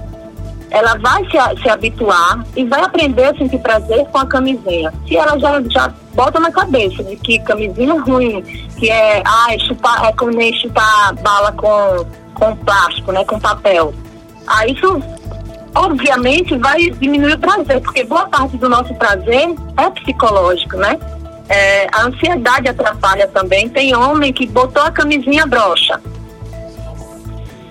ela 0.71 0.97
vai 0.99 1.25
se, 1.25 1.63
se 1.63 1.69
habituar 1.69 2.45
e 2.57 2.65
vai 2.65 2.83
aprender 2.83 3.25
a 3.25 3.37
sentir 3.37 3.59
prazer 3.59 4.05
com 4.07 4.19
a 4.19 4.27
camisinha. 4.27 4.93
Se 5.07 5.17
ela 5.17 5.39
já, 5.39 5.63
já 5.63 5.93
bota 6.15 6.41
na 6.41 6.51
cabeça 6.51 7.03
de 7.05 7.17
que 7.17 7.39
camisinha 7.41 7.95
é 7.95 7.99
ruim, 7.99 8.43
que 8.79 8.91
é, 8.91 9.23
ai, 9.25 9.59
chupar, 9.61 10.05
é 10.07 10.13
como 10.13 10.33
nem 10.33 10.53
chupar 10.55 11.15
bala 11.23 11.53
com, 11.53 12.07
com 12.35 12.57
plástico, 12.57 13.13
né, 13.13 13.25
com 13.25 13.39
papel. 13.39 13.95
Aí 14.47 14.73
isso, 14.73 15.03
obviamente, 15.75 16.57
vai 16.59 16.91
diminuir 16.91 17.35
o 17.35 17.39
prazer, 17.39 17.81
porque 17.81 18.05
boa 18.05 18.27
parte 18.27 18.57
do 18.57 18.69
nosso 18.69 18.95
prazer 18.95 19.55
é 19.77 19.91
psicológico, 19.91 20.77
né? 20.77 20.99
É, 21.49 21.87
a 21.93 22.03
ansiedade 22.07 22.69
atrapalha 22.69 23.27
também. 23.29 23.69
Tem 23.69 23.95
homem 23.95 24.33
que 24.33 24.47
botou 24.47 24.83
a 24.83 24.91
camisinha 24.91 25.47
broxa. 25.47 26.01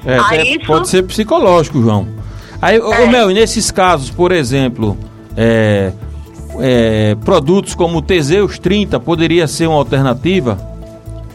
É, 0.05 0.17
Aí 0.29 0.55
isso- 0.57 0.65
pode 0.67 0.87
ser 0.87 1.03
psicológico, 1.03 1.81
João. 1.81 2.07
Aí, 2.61 2.79
ô, 2.79 2.93
É. 2.93 3.01
ô, 3.03 3.07
Mel, 3.07 3.31
e 3.31 3.33
nesses 3.33 3.71
casos, 3.71 4.09
por 4.09 4.31
exemplo, 4.31 4.97
é, 5.35 5.91
é, 6.59 7.15
produtos 7.25 7.75
como 7.75 7.97
o 7.97 8.01
Teseus 8.01 8.57
30 8.59 8.99
poderia 8.99 9.47
ser 9.47 9.67
uma 9.67 9.77
alternativa? 9.77 10.57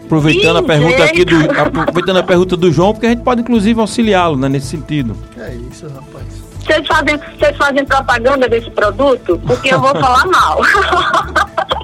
Aproveitando 0.06 0.56
a 0.56 0.60
Ih, 0.60 0.66
pergunta 0.66 1.04
aqui 1.04 1.24
do, 1.24 1.36
aproveitando 1.60 2.16
a 2.16 2.22
pergunta 2.22 2.56
do 2.56 2.72
João, 2.72 2.92
porque 2.92 3.06
a 3.06 3.10
gente 3.10 3.22
pode 3.22 3.42
inclusive 3.42 3.80
auxiliá-lo 3.80 4.36
né, 4.36 4.48
nesse 4.48 4.66
sentido. 4.66 5.16
É 5.38 5.54
isso, 5.70 5.86
rapaz. 5.88 6.24
Vocês 6.64 6.86
fazem, 6.86 7.16
vocês 7.38 7.56
fazem 7.56 7.84
propaganda 7.84 8.48
desse 8.48 8.70
produto? 8.70 9.40
Porque 9.46 9.72
eu 9.72 9.80
vou 9.80 9.90
falar 10.00 10.26
mal. 10.26 10.60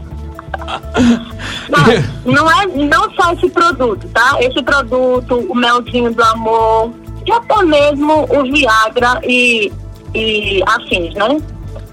não, 2.27 2.33
não 2.35 2.51
é 2.51 2.67
não 2.67 3.11
só 3.13 3.33
esse 3.33 3.49
produto, 3.51 4.09
tá? 4.09 4.37
Esse 4.41 4.63
produto, 4.63 5.39
o 5.49 5.55
melzinho 5.55 6.13
do 6.13 6.23
amor, 6.23 6.93
e 7.27 7.33
até 7.33 7.63
mesmo 7.65 8.25
o 8.25 8.43
Viagra 8.45 9.21
e, 9.25 9.73
e 10.15 10.63
afins, 10.67 11.15
né? 11.15 11.39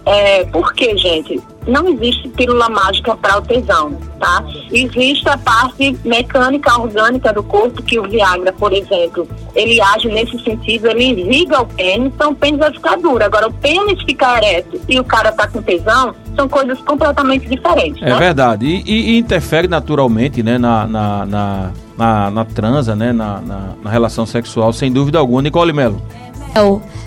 É, 0.05 0.45
por 0.45 0.73
quê, 0.73 0.97
gente? 0.97 1.41
Não 1.67 1.87
existe 1.87 2.27
pílula 2.29 2.69
mágica 2.69 3.15
para 3.15 3.37
o 3.37 3.41
tesão, 3.41 3.91
tá? 4.19 4.43
Existe 4.71 5.27
a 5.29 5.37
parte 5.37 5.97
mecânica 6.03 6.79
orgânica 6.79 7.31
do 7.33 7.43
corpo, 7.43 7.81
que 7.83 7.99
o 7.99 8.03
Viagra, 8.03 8.51
por 8.53 8.73
exemplo, 8.73 9.27
ele 9.55 9.79
age 9.81 10.07
nesse 10.09 10.37
sentido, 10.43 10.87
ele 10.87 11.03
irriga 11.21 11.61
o 11.61 11.65
pênis, 11.65 12.11
então 12.13 12.31
o 12.31 12.35
pênis 12.35 12.59
vai 12.59 12.71
ficar 12.71 12.97
duro. 12.97 13.23
Agora, 13.23 13.47
o 13.47 13.53
pênis 13.53 14.01
ficar 14.03 14.43
ereto 14.43 14.79
e 14.89 14.99
o 14.99 15.03
cara 15.03 15.31
tá 15.31 15.47
com 15.47 15.61
tesão, 15.61 16.13
são 16.35 16.49
coisas 16.49 16.79
completamente 16.81 17.47
diferentes, 17.47 18.01
É 18.01 18.09
né? 18.09 18.15
verdade. 18.17 18.65
E, 18.65 18.81
e- 18.85 19.11
e 19.11 19.17
interfere 19.19 19.67
naturalmente 19.67 20.41
né, 20.43 20.57
na, 20.57 20.85
na, 20.87 21.25
na, 21.25 21.71
na, 21.97 22.31
na 22.31 22.45
transa, 22.45 22.95
né, 22.95 23.13
na, 23.13 23.39
na, 23.41 23.69
na 23.83 23.89
relação 23.89 24.25
sexual, 24.25 24.73
sem 24.73 24.91
dúvida 24.91 25.19
alguma. 25.19 25.41
Nicole 25.41 25.71
Melo. 25.73 26.01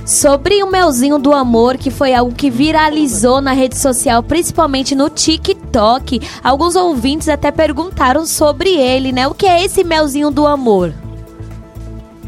Sobre 0.07 0.63
o 0.63 0.71
melzinho 0.71 1.19
do 1.19 1.33
amor, 1.33 1.77
que 1.77 1.91
foi 1.91 2.15
algo 2.15 2.33
que 2.33 2.49
viralizou 2.49 3.41
na 3.41 3.53
rede 3.53 3.77
social, 3.77 4.23
principalmente 4.23 4.95
no 4.95 5.11
TikTok. 5.11 6.21
Alguns 6.45 6.77
ouvintes 6.77 7.29
até 7.29 7.51
perguntaram 7.51 8.25
sobre 8.25 8.71
ele, 8.71 9.11
né? 9.11 9.27
O 9.27 9.35
que 9.35 9.47
é 9.47 9.65
esse 9.65 9.83
melzinho 9.83 10.31
do 10.31 10.47
amor? 10.47 10.93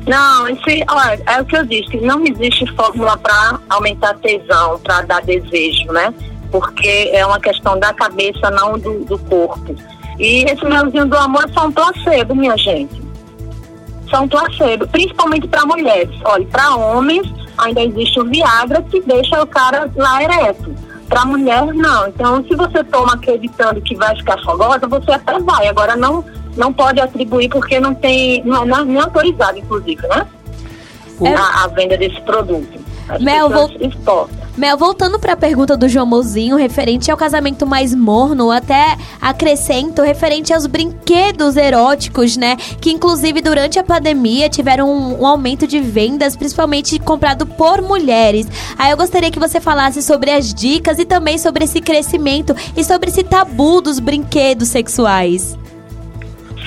Não, 0.09 0.49
esse, 0.49 0.85
olha, 0.91 1.23
é 1.27 1.41
o 1.41 1.45
que 1.45 1.57
eu 1.57 1.65
disse, 1.67 1.99
não 1.99 2.25
existe 2.25 2.67
fórmula 2.75 3.17
para 3.17 3.61
aumentar 3.69 4.15
tesão, 4.15 4.79
para 4.81 5.03
dar 5.03 5.23
desejo, 5.23 5.93
né? 5.93 6.13
Porque 6.51 7.11
é 7.13 7.25
uma 7.27 7.39
questão 7.39 7.79
da 7.79 7.93
cabeça, 7.93 8.51
não 8.51 8.79
do, 8.79 9.05
do 9.05 9.19
corpo. 9.19 9.75
E 10.19 10.45
esse 10.45 10.65
melzinho 10.65 11.07
do 11.07 11.17
amor 11.17 11.45
é 11.45 11.53
só 11.53 11.67
um 11.67 11.73
placebo, 11.73 12.35
minha 12.35 12.57
gente. 12.57 13.08
Um 14.17 14.29
placebo, 14.29 14.87
principalmente 14.89 15.47
para 15.47 15.65
mulheres. 15.67 16.11
Olha, 16.25 16.47
para 16.47 16.75
homens 16.77 17.27
ainda 17.59 17.83
existe 17.83 18.19
o 18.21 18.25
Viagra 18.25 18.83
que 18.83 19.01
deixa 19.03 19.43
o 19.43 19.47
cara 19.47 19.91
lá 19.97 20.23
ereto. 20.23 20.75
Para 21.09 21.25
mulher, 21.25 21.65
não. 21.75 22.09
Então, 22.09 22.45
se 22.45 22.55
você 22.55 22.83
toma 22.85 23.15
acreditando 23.15 23.81
que 23.81 23.95
vai 23.97 24.15
ficar 24.17 24.39
fogosa, 24.43 24.87
você 24.87 25.13
até 25.13 25.39
vai. 25.41 25.67
Agora, 25.69 25.97
não, 25.97 26.25
não 26.57 26.73
pode 26.73 27.01
atribuir 27.01 27.49
porque 27.49 27.79
não 27.81 27.95
tem, 27.95 28.43
não 28.45 28.63
é 28.63 28.67
não 28.67 28.79
é 28.79 28.85
nem 28.85 29.01
autorizado, 29.01 29.59
inclusive, 29.59 30.07
né? 30.09 30.27
É- 31.25 31.35
A, 31.35 31.65
a 31.65 31.67
venda 31.69 31.97
desse 31.97 32.21
produto. 32.23 32.79
As 33.09 33.23
Mel, 33.23 33.49
vou- 33.49 33.71
exportam. 33.81 34.38
Mel, 34.59 34.77
voltando 34.77 35.21
para 35.21 35.35
a 35.35 35.37
pergunta 35.37 35.77
do 35.77 35.89
João 35.89 36.05
Mozinho, 36.05 36.57
referente 36.57 37.13
ao 37.13 37.17
casamento 37.17 37.65
mais 37.65 37.95
morno, 37.95 38.51
até 38.51 38.99
acrescento 39.21 40.03
referente 40.03 40.53
aos 40.53 40.67
brinquedos 40.67 41.57
eróticos, 41.57 42.37
né? 42.37 42.57
Que 42.81 42.91
inclusive 42.91 43.41
durante 43.41 43.79
a 43.79 43.85
pandemia 43.85 44.49
tiveram 44.49 44.91
um, 44.91 45.23
um 45.23 45.27
aumento 45.27 45.65
de 45.65 45.79
vendas, 45.79 46.35
principalmente 46.35 46.99
comprado 46.99 47.47
por 47.47 47.81
mulheres. 47.81 48.49
Aí 48.77 48.91
eu 48.91 48.97
gostaria 48.97 49.31
que 49.31 49.39
você 49.39 49.61
falasse 49.61 50.03
sobre 50.03 50.33
as 50.33 50.53
dicas 50.53 50.99
e 50.99 51.05
também 51.05 51.39
sobre 51.39 51.63
esse 51.63 51.81
crescimento 51.81 52.53
e 52.77 52.83
sobre 52.83 53.11
esse 53.11 53.23
tabu 53.23 53.81
dos 53.81 54.01
brinquedos 54.01 54.67
sexuais. 54.67 55.57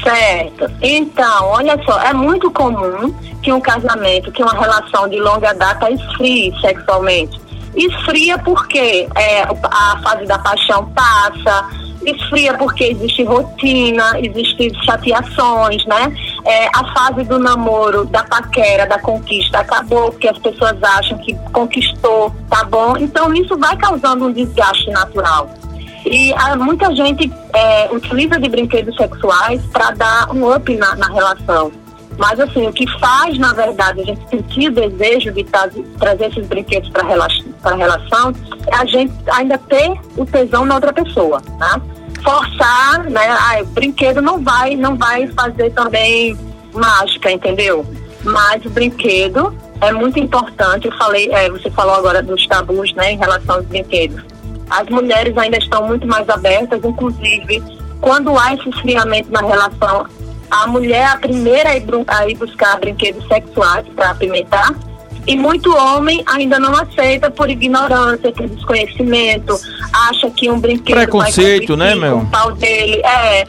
Certo. 0.02 0.72
Então, 0.82 1.46
olha 1.48 1.78
só, 1.84 2.02
é 2.02 2.14
muito 2.14 2.50
comum 2.52 3.14
que 3.44 3.52
um 3.52 3.60
casamento, 3.60 4.32
que 4.32 4.42
uma 4.42 4.54
relação 4.54 5.10
de 5.10 5.20
longa 5.20 5.52
data 5.54 5.92
esfrie 5.92 6.54
sexualmente. 6.62 7.41
Esfria 7.76 8.38
porque 8.40 9.08
é, 9.16 9.44
a 9.44 10.00
fase 10.04 10.26
da 10.26 10.38
paixão 10.40 10.92
passa, 10.94 11.70
esfria 12.06 12.58
porque 12.58 12.86
existe 12.86 13.24
rotina, 13.24 14.20
existem 14.20 14.72
chateações, 14.84 15.86
né? 15.86 16.12
É, 16.46 16.68
a 16.76 16.94
fase 16.94 17.24
do 17.24 17.38
namoro, 17.40 18.06
da 18.06 18.24
paquera, 18.24 18.86
da 18.86 19.00
conquista 19.00 19.60
acabou, 19.60 20.12
porque 20.12 20.28
as 20.28 20.38
pessoas 20.40 20.82
acham 20.84 21.18
que 21.20 21.36
conquistou, 21.52 22.34
tá 22.50 22.64
bom? 22.64 22.98
Então 22.98 23.34
isso 23.34 23.58
vai 23.58 23.78
causando 23.78 24.26
um 24.26 24.32
desgaste 24.32 24.90
natural. 24.90 25.50
E 26.06 26.34
ah, 26.34 26.56
muita 26.56 26.94
gente 26.96 27.32
é, 27.54 27.90
utiliza 27.92 28.40
de 28.40 28.50
brinquedos 28.50 28.96
sexuais 28.96 29.62
para 29.72 29.92
dar 29.92 30.32
um 30.36 30.52
up 30.52 30.76
na, 30.76 30.96
na 30.96 31.08
relação. 31.08 31.72
Mas 32.18 32.40
assim, 32.40 32.68
o 32.68 32.74
que 32.74 32.86
faz, 33.00 33.38
na 33.38 33.54
verdade, 33.54 34.02
a 34.02 34.06
gente 34.06 34.30
sentir 34.30 34.70
o 34.70 34.72
desejo 34.72 35.32
de 35.32 35.44
tra- 35.44 35.70
trazer 36.00 36.26
esses 36.26 36.46
brinquedos 36.48 36.90
para 36.90 37.08
a 37.64 37.76
relação 37.76 38.34
é 38.68 38.76
a 38.76 38.86
gente 38.86 39.14
ainda 39.32 39.58
ter 39.58 40.00
o 40.18 40.26
tesão 40.26 40.66
na 40.66 40.76
outra 40.76 40.94
pessoa, 40.94 41.42
né? 41.60 41.82
Forçar, 42.24 43.10
né? 43.10 43.28
Ah, 43.30 43.64
brinquedo 43.68 44.22
não 44.22 44.44
vai, 44.44 44.76
não 44.76 44.96
vai 44.96 45.28
fazer 45.28 45.72
também 45.72 46.38
mágica, 46.74 47.32
entendeu? 47.32 47.86
Mas 48.24 48.64
o 48.66 48.70
brinquedo 48.70 49.56
é 49.82 49.92
muito 49.92 50.20
importante. 50.20 50.88
Eu 50.88 50.98
falei, 50.98 51.30
é, 51.32 51.50
você 51.50 51.70
falou 51.72 51.96
agora 51.96 52.22
dos 52.22 52.46
tabus, 52.48 52.94
né, 52.94 53.14
em 53.14 53.18
relação 53.18 53.56
aos 53.56 53.66
brinquedos. 53.66 54.22
As 54.70 54.88
mulheres 54.90 55.36
ainda 55.38 55.58
estão 55.58 55.88
muito 55.88 56.08
mais 56.08 56.30
abertas, 56.30 56.80
inclusive 56.84 57.62
quando 58.02 58.36
há 58.38 58.56
esse 58.56 58.68
esfriamento 58.68 59.32
na 59.32 59.42
relação, 59.42 60.08
a 60.50 60.68
mulher 60.68 61.02
é 61.02 61.06
a 61.06 61.18
primeira 61.18 61.70
a 61.70 61.78
ir, 61.78 61.86
a 62.08 62.28
ir 62.28 62.36
buscar 62.36 62.80
brinquedos 62.80 63.26
sexuais 63.28 63.88
para 63.96 64.10
apimentar. 64.10 64.74
E 65.28 65.36
muito 65.36 65.76
homem 65.76 66.24
ainda 66.26 66.60
não 66.60 66.76
aceita 66.76 67.30
por 67.30 67.50
ignorância, 67.50 68.32
por 68.32 68.48
desconhecimento, 68.50 69.56
acha 70.10 70.30
que 70.32 70.50
um 70.50 70.60
brinquedo 70.60 70.96
Preconceito, 70.96 71.78
vai 71.78 71.96
né, 71.96 72.10
com 72.10 72.18
o 72.18 72.26
pau 72.26 72.52
dele. 72.54 73.02
É, 73.06 73.48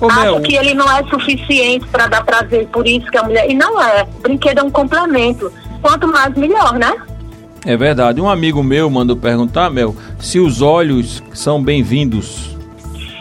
Ô, 0.00 0.10
acha 0.10 0.40
que 0.40 0.56
ele 0.56 0.74
não 0.74 0.90
é 0.90 1.02
suficiente 1.04 1.86
para 1.86 2.06
dar 2.08 2.24
prazer, 2.24 2.66
por 2.68 2.86
isso 2.86 3.06
que 3.06 3.18
a 3.18 3.22
mulher. 3.22 3.48
E 3.48 3.54
não 3.54 3.80
é. 3.80 4.06
Brinquedo 4.20 4.58
é 4.58 4.62
um 4.62 4.70
complemento. 4.70 5.52
Quanto 5.80 6.08
mais, 6.08 6.34
melhor, 6.34 6.74
né? 6.74 6.92
é 7.64 7.76
verdade. 7.76 8.20
Um 8.20 8.28
amigo 8.28 8.62
meu 8.62 8.88
mandou 8.88 9.16
perguntar, 9.16 9.70
Mel, 9.70 9.94
se 10.18 10.38
os 10.38 10.62
olhos 10.62 11.22
são 11.32 11.62
bem-vindos. 11.62 12.56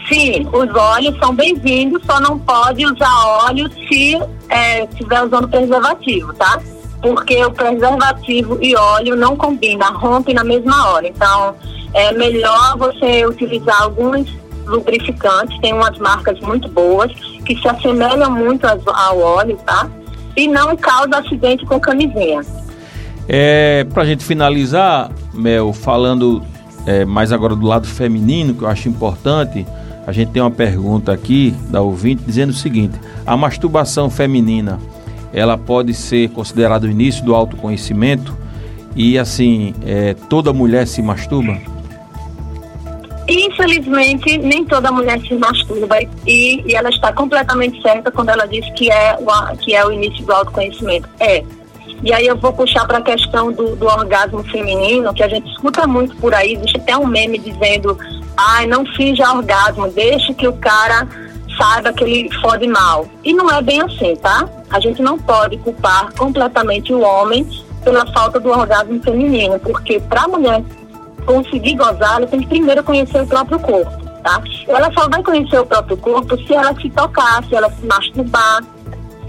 Sim, 0.08 0.48
os 0.54 0.74
óleos 0.74 1.18
são 1.20 1.36
bem-vindos, 1.36 2.02
só 2.06 2.20
não 2.22 2.40
pode 2.40 2.86
usar 2.86 3.14
óleo 3.46 3.70
se 3.88 4.18
é, 4.48 4.86
estiver 4.86 5.22
usando 5.22 5.50
preservativo, 5.50 6.34
tá? 6.34 6.62
Porque 7.08 7.44
o 7.46 7.52
preservativo 7.52 8.58
e 8.62 8.76
óleo 8.76 9.16
não 9.16 9.36
combinam, 9.36 9.98
rompe 9.98 10.34
na 10.34 10.44
mesma 10.44 10.90
hora. 10.90 11.08
Então, 11.08 11.56
é 11.94 12.12
melhor 12.12 12.78
você 12.78 13.26
utilizar 13.26 13.84
alguns 13.84 14.28
lubrificantes, 14.66 15.58
tem 15.62 15.74
umas 15.74 15.98
marcas 15.98 16.38
muito 16.42 16.68
boas, 16.68 17.12
que 17.46 17.56
se 17.56 17.68
assemelham 17.68 18.30
muito 18.32 18.66
ao 18.68 19.20
óleo, 19.20 19.58
tá? 19.66 19.90
E 20.36 20.48
não 20.48 20.76
causa 20.76 21.20
acidente 21.20 21.66
com 21.66 21.80
camisinha. 21.80 22.42
É, 23.28 23.86
pra 23.94 24.06
gente 24.06 24.24
finalizar, 24.24 25.10
Mel, 25.34 25.72
falando 25.72 26.44
é, 26.86 27.06
mais 27.06 27.32
agora 27.32 27.56
do 27.56 27.66
lado 27.66 27.88
feminino, 27.88 28.54
que 28.54 28.64
eu 28.64 28.68
acho 28.68 28.90
importante, 28.90 29.66
a 30.06 30.12
gente 30.12 30.32
tem 30.32 30.42
uma 30.42 30.52
pergunta 30.52 31.12
aqui 31.12 31.54
da 31.70 31.82
ouvinte 31.82 32.24
dizendo 32.26 32.52
o 32.52 32.54
seguinte: 32.54 33.00
a 33.26 33.36
masturbação 33.36 34.10
feminina, 34.10 34.80
ela 35.38 35.56
pode 35.56 35.94
ser 35.94 36.30
considerada 36.30 36.88
o 36.88 36.90
início 36.90 37.24
do 37.24 37.36
autoconhecimento 37.36 38.36
e 38.96 39.20
assim, 39.20 39.76
é, 39.86 40.16
toda 40.28 40.52
mulher 40.52 40.88
se 40.88 41.00
masturba? 41.00 41.56
Infelizmente, 43.30 44.36
nem 44.40 44.66
toda 44.66 44.92
mulher 44.92 45.20
se 45.22 45.36
masturba 45.36 46.00
e, 46.26 46.64
e 46.66 46.74
ela 46.74 46.90
está 46.90 47.14
completamente 47.14 47.80
certa 47.84 48.10
quando 48.10 48.30
ela 48.30 48.48
diz 48.48 48.68
que 48.72 48.90
é, 48.92 49.16
o, 49.20 49.58
que 49.58 49.76
é 49.76 49.86
o 49.86 49.92
início 49.92 50.26
do 50.26 50.34
autoconhecimento. 50.34 51.08
É. 51.20 51.44
E 52.04 52.12
aí 52.12 52.26
eu 52.26 52.38
vou 52.38 52.54
puxar 52.54 52.88
para 52.88 52.98
a 52.98 53.02
questão 53.02 53.52
do, 53.52 53.76
do 53.76 53.86
orgasmo 53.86 54.44
feminino, 54.46 55.14
que 55.14 55.22
a 55.22 55.28
gente 55.28 55.48
escuta 55.52 55.86
muito 55.86 56.16
por 56.16 56.34
aí, 56.34 56.54
existe 56.54 56.78
até 56.78 56.98
um 56.98 57.06
meme 57.06 57.38
dizendo, 57.38 57.98
ai, 58.36 58.66
não 58.66 58.86
finja 58.86 59.32
orgasmo, 59.32 59.88
deixe 59.90 60.34
que 60.34 60.48
o 60.48 60.54
cara 60.54 61.08
saiba 61.58 61.92
que 61.92 62.04
ele 62.04 62.30
fode 62.42 62.68
mal. 62.68 63.08
E 63.24 63.34
não 63.34 63.50
é 63.50 63.62
bem 63.62 63.82
assim, 63.82 64.16
tá? 64.16 64.48
A 64.70 64.80
gente 64.80 65.02
não 65.02 65.18
pode 65.18 65.58
culpar 65.58 66.14
completamente 66.14 66.94
o 66.94 67.02
homem 67.02 67.48
pela 67.84 68.06
falta 68.14 68.40
do 68.40 68.50
orgasmo 68.50 69.02
feminino, 69.02 69.60
porque 69.60 70.00
para 70.00 70.24
a 70.24 70.28
mulher 70.28 70.64
conseguir 71.26 71.76
gozar, 71.76 72.18
ela 72.18 72.28
tem 72.28 72.42
que 72.42 72.48
primeiro 72.48 72.84
conhecer 72.84 73.22
o 73.22 73.28
próprio 73.28 73.60
corpo, 73.60 73.92
tá? 74.24 74.42
Ela 74.68 74.92
só 74.94 75.08
vai 75.10 75.22
conhecer 75.24 75.60
o 75.60 75.66
próprio 75.66 75.98
corpo 75.98 76.38
se 76.46 76.54
ela 76.54 76.74
se 76.76 76.90
tocar, 76.90 77.44
se 77.46 77.56
ela 77.56 77.70
se 77.70 77.86
masturbar. 77.86 78.64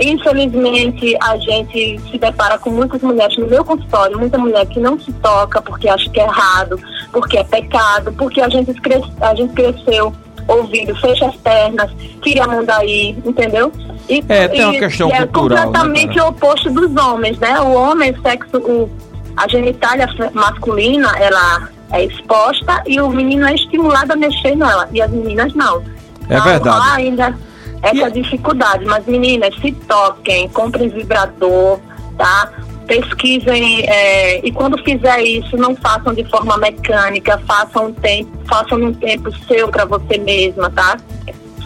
Infelizmente, 0.01 1.17
a 1.21 1.37
gente 1.39 2.01
se 2.09 2.19
depara 2.19 2.57
com 2.59 2.71
muitas 2.71 3.03
mulheres 3.03 3.37
no 3.37 3.49
meu 3.49 3.65
consultório, 3.65 4.17
muita 4.17 4.39
mulher 4.39 4.65
que 4.67 4.79
não 4.79 4.99
se 4.99 5.13
toca 5.15 5.61
porque 5.61 5.89
acha 5.89 6.09
que 6.09 6.21
é 6.21 6.25
errado, 6.25 6.81
porque 7.13 7.39
é 7.39 7.43
pecado, 7.43 8.13
porque 8.13 8.41
a 8.41 8.49
gente, 8.49 8.73
cres 8.75 9.05
a 9.21 9.35
gente 9.35 9.53
cresceu 9.55 10.13
ouvindo 10.49 10.97
fecha 10.97 11.27
as 11.27 11.37
pernas, 11.37 11.91
tire 12.23 12.41
a 12.41 12.47
mão 12.47 12.65
daí, 12.65 13.17
entendeu? 13.25 13.71
E, 14.09 14.25
é, 14.29 14.49
tem 14.49 14.65
uma 14.65 14.79
questão 14.79 15.11
e 15.11 15.27
cultural. 15.27 15.59
É 15.59 15.63
completamente 15.67 16.17
né, 16.17 16.23
o 16.23 16.29
oposto 16.29 16.71
dos 16.71 16.97
homens, 16.97 17.39
né? 17.39 17.61
O 17.61 17.75
homem, 17.75 18.15
sexo, 18.23 18.57
o, 18.57 18.91
a 19.37 19.47
genitália 19.47 20.09
masculina, 20.33 21.13
ela 21.19 21.69
é 21.93 22.05
exposta 22.05 22.83
e 22.87 23.01
o 23.01 23.09
menino 23.11 23.47
é 23.47 23.55
estimulado 23.55 24.13
a 24.13 24.17
mexer 24.17 24.57
nela 24.57 24.89
e 24.93 25.01
as 25.01 25.11
meninas 25.11 25.55
não. 25.55 25.83
É 26.29 26.35
então, 26.35 26.45
verdade. 26.45 26.79
Há 26.81 26.95
ainda 26.95 27.39
essa 27.83 28.09
e... 28.09 28.13
dificuldade, 28.13 28.85
mas 28.87 29.07
meninas, 29.07 29.55
se 29.61 29.73
toquem, 29.73 30.49
comprem 30.49 30.89
vibrador, 30.89 31.79
tá? 32.17 32.51
Pesquisem 32.89 33.85
é, 33.87 34.45
e 34.45 34.51
quando 34.51 34.83
fizer 34.83 35.21
isso, 35.21 35.59
não 35.59 35.77
façam 35.77 36.15
de 36.15 36.25
forma 36.25 36.57
mecânica, 36.57 37.39
façam 37.47 37.89
um 37.89 37.93
tempo, 37.93 38.31
façam 38.49 38.83
um 38.83 38.95
tempo 38.95 39.31
seu 39.47 39.69
para 39.69 39.85
você 39.85 40.17
mesma, 40.17 40.71
tá? 40.71 40.97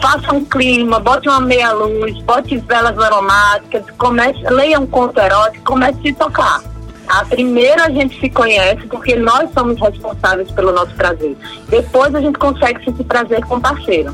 Faça 0.01 0.35
um 0.35 0.43
clima, 0.43 0.99
bote 0.99 1.29
uma 1.29 1.39
meia 1.39 1.71
luz, 1.71 2.21
bote 2.23 2.57
velas 2.57 2.99
aromáticas, 2.99 3.85
comece, 3.97 4.37
leia 4.49 4.77
um 4.77 4.85
conto 4.85 5.17
erótico, 5.17 5.63
comece 5.63 5.97
a 5.99 6.01
se 6.01 6.13
tocar. 6.13 6.61
A 7.07 7.23
primeira 7.23 7.85
a 7.85 7.89
gente 7.89 8.19
se 8.19 8.29
conhece 8.29 8.85
porque 8.87 9.15
nós 9.15 9.49
somos 9.53 9.79
responsáveis 9.79 10.51
pelo 10.51 10.73
nosso 10.73 10.93
prazer. 10.95 11.37
Depois 11.69 12.13
a 12.13 12.19
gente 12.19 12.37
consegue 12.37 12.83
sentir 12.83 13.03
prazer 13.05 13.45
com 13.45 13.61
parceiro. 13.61 14.13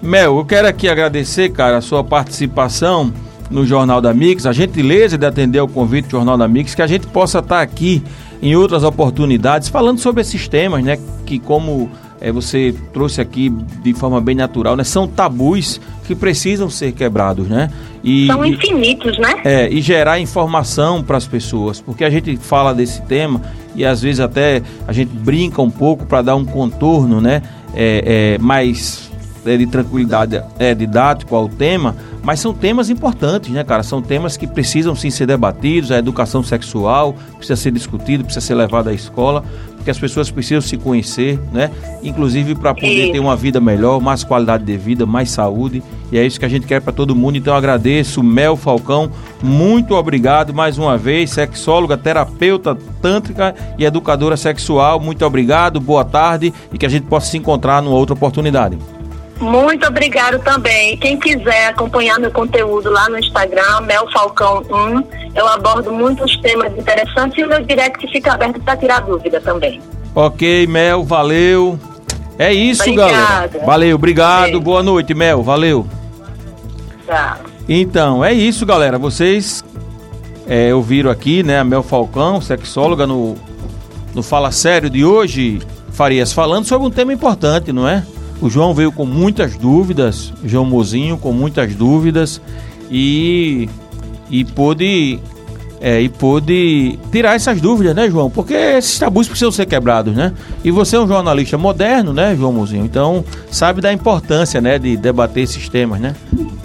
Mel, 0.00 0.38
eu 0.38 0.44
quero 0.44 0.68
aqui 0.68 0.88
agradecer, 0.88 1.48
cara, 1.48 1.78
a 1.78 1.80
sua 1.80 2.04
participação 2.04 3.12
no 3.50 3.64
Jornal 3.66 4.00
da 4.00 4.12
Mix, 4.12 4.46
a 4.46 4.52
gentileza 4.52 5.16
de 5.16 5.26
atender 5.26 5.60
o 5.60 5.68
convite 5.68 6.06
do 6.06 6.12
Jornal 6.12 6.36
da 6.36 6.48
Mix, 6.48 6.74
que 6.74 6.82
a 6.82 6.86
gente 6.86 7.06
possa 7.06 7.38
estar 7.38 7.60
aqui 7.60 8.02
em 8.42 8.54
outras 8.56 8.84
oportunidades 8.84 9.68
falando 9.68 9.98
sobre 9.98 10.20
esses 10.20 10.48
temas, 10.48 10.84
né? 10.84 10.98
Que 11.24 11.38
como 11.38 11.90
é, 12.20 12.32
você 12.32 12.74
trouxe 12.92 13.20
aqui 13.20 13.50
de 13.82 13.94
forma 13.94 14.20
bem 14.20 14.34
natural, 14.34 14.76
né? 14.76 14.84
São 14.84 15.06
tabus 15.06 15.80
que 16.06 16.14
precisam 16.14 16.70
ser 16.70 16.92
quebrados, 16.92 17.48
né? 17.48 17.70
E, 18.02 18.26
São 18.26 18.44
infinitos, 18.44 19.18
né? 19.18 19.34
É, 19.44 19.68
e 19.68 19.80
gerar 19.80 20.20
informação 20.20 21.02
para 21.02 21.16
as 21.16 21.26
pessoas, 21.26 21.80
porque 21.80 22.04
a 22.04 22.10
gente 22.10 22.36
fala 22.36 22.72
desse 22.72 23.02
tema 23.02 23.40
e 23.74 23.84
às 23.84 24.00
vezes 24.00 24.20
até 24.20 24.62
a 24.86 24.92
gente 24.92 25.10
brinca 25.10 25.60
um 25.60 25.70
pouco 25.70 26.06
para 26.06 26.22
dar 26.22 26.36
um 26.36 26.44
contorno, 26.44 27.20
né? 27.20 27.42
É, 27.74 28.36
é, 28.36 28.38
mais 28.38 29.05
de 29.54 29.66
tranquilidade 29.66 30.42
é, 30.58 30.74
didático 30.74 31.36
ao 31.36 31.46
tema, 31.46 31.94
mas 32.22 32.40
são 32.40 32.54
temas 32.54 32.88
importantes, 32.88 33.50
né, 33.50 33.62
cara? 33.62 33.82
São 33.82 34.00
temas 34.00 34.36
que 34.36 34.46
precisam 34.46 34.96
sim 34.96 35.10
ser 35.10 35.26
debatidos, 35.26 35.92
a 35.92 35.98
educação 35.98 36.42
sexual 36.42 37.14
precisa 37.36 37.54
ser 37.54 37.70
discutido, 37.70 38.24
precisa 38.24 38.44
ser 38.44 38.54
levado 38.54 38.88
à 38.88 38.92
escola, 38.92 39.44
porque 39.76 39.90
as 39.90 39.98
pessoas 39.98 40.28
precisam 40.28 40.60
se 40.60 40.76
conhecer, 40.76 41.38
né? 41.52 41.70
Inclusive 42.02 42.56
para 42.56 42.74
poder 42.74 43.12
ter 43.12 43.20
uma 43.20 43.36
vida 43.36 43.60
melhor, 43.60 44.00
mais 44.00 44.24
qualidade 44.24 44.64
de 44.64 44.76
vida, 44.76 45.06
mais 45.06 45.30
saúde. 45.30 45.80
E 46.10 46.18
é 46.18 46.26
isso 46.26 46.40
que 46.40 46.44
a 46.44 46.48
gente 46.48 46.66
quer 46.66 46.80
para 46.80 46.92
todo 46.92 47.14
mundo. 47.14 47.36
Então 47.36 47.54
agradeço, 47.54 48.22
Mel 48.22 48.56
Falcão, 48.56 49.08
muito 49.40 49.94
obrigado 49.94 50.52
mais 50.52 50.78
uma 50.78 50.98
vez, 50.98 51.30
sexóloga, 51.30 51.96
terapeuta 51.96 52.76
tântrica 53.00 53.54
e 53.78 53.84
educadora 53.84 54.36
sexual. 54.36 54.98
Muito 54.98 55.24
obrigado, 55.24 55.78
boa 55.78 56.04
tarde 56.04 56.52
e 56.72 56.78
que 56.78 56.86
a 56.86 56.88
gente 56.88 57.06
possa 57.06 57.30
se 57.30 57.38
encontrar 57.38 57.80
numa 57.80 57.96
outra 57.96 58.14
oportunidade. 58.14 58.76
Muito 59.40 59.86
obrigado 59.86 60.38
também. 60.38 60.96
Quem 60.96 61.18
quiser 61.18 61.68
acompanhar 61.68 62.18
meu 62.18 62.30
conteúdo 62.30 62.90
lá 62.90 63.08
no 63.08 63.18
Instagram, 63.18 63.82
Mel 63.82 64.10
Falcão 64.10 64.62
1, 64.70 65.02
eu 65.34 65.46
abordo 65.46 65.92
muitos 65.92 66.36
temas 66.40 66.76
interessantes 66.76 67.38
e 67.38 67.44
o 67.44 67.48
meu 67.48 67.62
direct 67.62 68.06
fica 68.10 68.32
aberto 68.32 68.60
para 68.60 68.76
tirar 68.76 69.00
dúvida 69.00 69.40
também. 69.40 69.80
Ok, 70.14 70.66
Mel, 70.66 71.04
valeu. 71.04 71.78
É 72.38 72.52
isso, 72.52 72.82
Obrigada. 72.82 73.12
galera. 73.12 73.66
Valeu, 73.66 73.96
obrigado. 73.96 74.60
Boa 74.60 74.82
noite, 74.82 75.14
Mel. 75.14 75.42
Valeu. 75.42 75.86
Tchau. 77.06 77.36
Então, 77.68 78.24
é 78.24 78.32
isso, 78.32 78.64
galera. 78.64 78.98
Vocês 78.98 79.62
é, 80.46 80.74
ouviram 80.74 81.10
aqui, 81.10 81.42
né, 81.42 81.58
a 81.58 81.64
Mel 81.64 81.82
Falcão, 81.82 82.40
sexóloga, 82.40 83.06
no, 83.06 83.34
no 84.14 84.22
Fala 84.22 84.50
Sério 84.50 84.88
de 84.88 85.04
hoje, 85.04 85.60
Farias, 85.92 86.32
falando 86.32 86.64
sobre 86.64 86.86
um 86.86 86.90
tema 86.90 87.12
importante, 87.12 87.72
não 87.72 87.86
é? 87.86 88.02
O 88.40 88.50
João 88.50 88.74
veio 88.74 88.92
com 88.92 89.06
muitas 89.06 89.56
dúvidas, 89.56 90.32
João 90.44 90.64
Mozinho 90.64 91.16
com 91.16 91.32
muitas 91.32 91.74
dúvidas 91.74 92.40
e, 92.90 93.68
e 94.30 94.44
pôde 94.44 95.18
é, 95.80 96.00
e 96.00 96.08
pôde 96.08 96.98
tirar 97.10 97.34
essas 97.34 97.60
dúvidas, 97.60 97.94
né, 97.94 98.08
João? 98.10 98.30
Porque 98.30 98.54
esses 98.54 98.98
tabus 98.98 99.28
precisam 99.28 99.52
ser 99.52 99.66
quebrados, 99.66 100.14
né? 100.14 100.32
E 100.64 100.70
você 100.70 100.96
é 100.96 101.00
um 101.00 101.06
jornalista 101.06 101.58
moderno, 101.58 102.12
né, 102.12 102.34
João 102.36 102.52
Mozinho? 102.52 102.84
Então, 102.84 103.24
sabe 103.50 103.80
da 103.80 103.92
importância, 103.92 104.60
né, 104.60 104.78
de 104.78 104.96
debater 104.96 105.44
esses 105.44 105.68
temas, 105.68 106.00
né? 106.00 106.14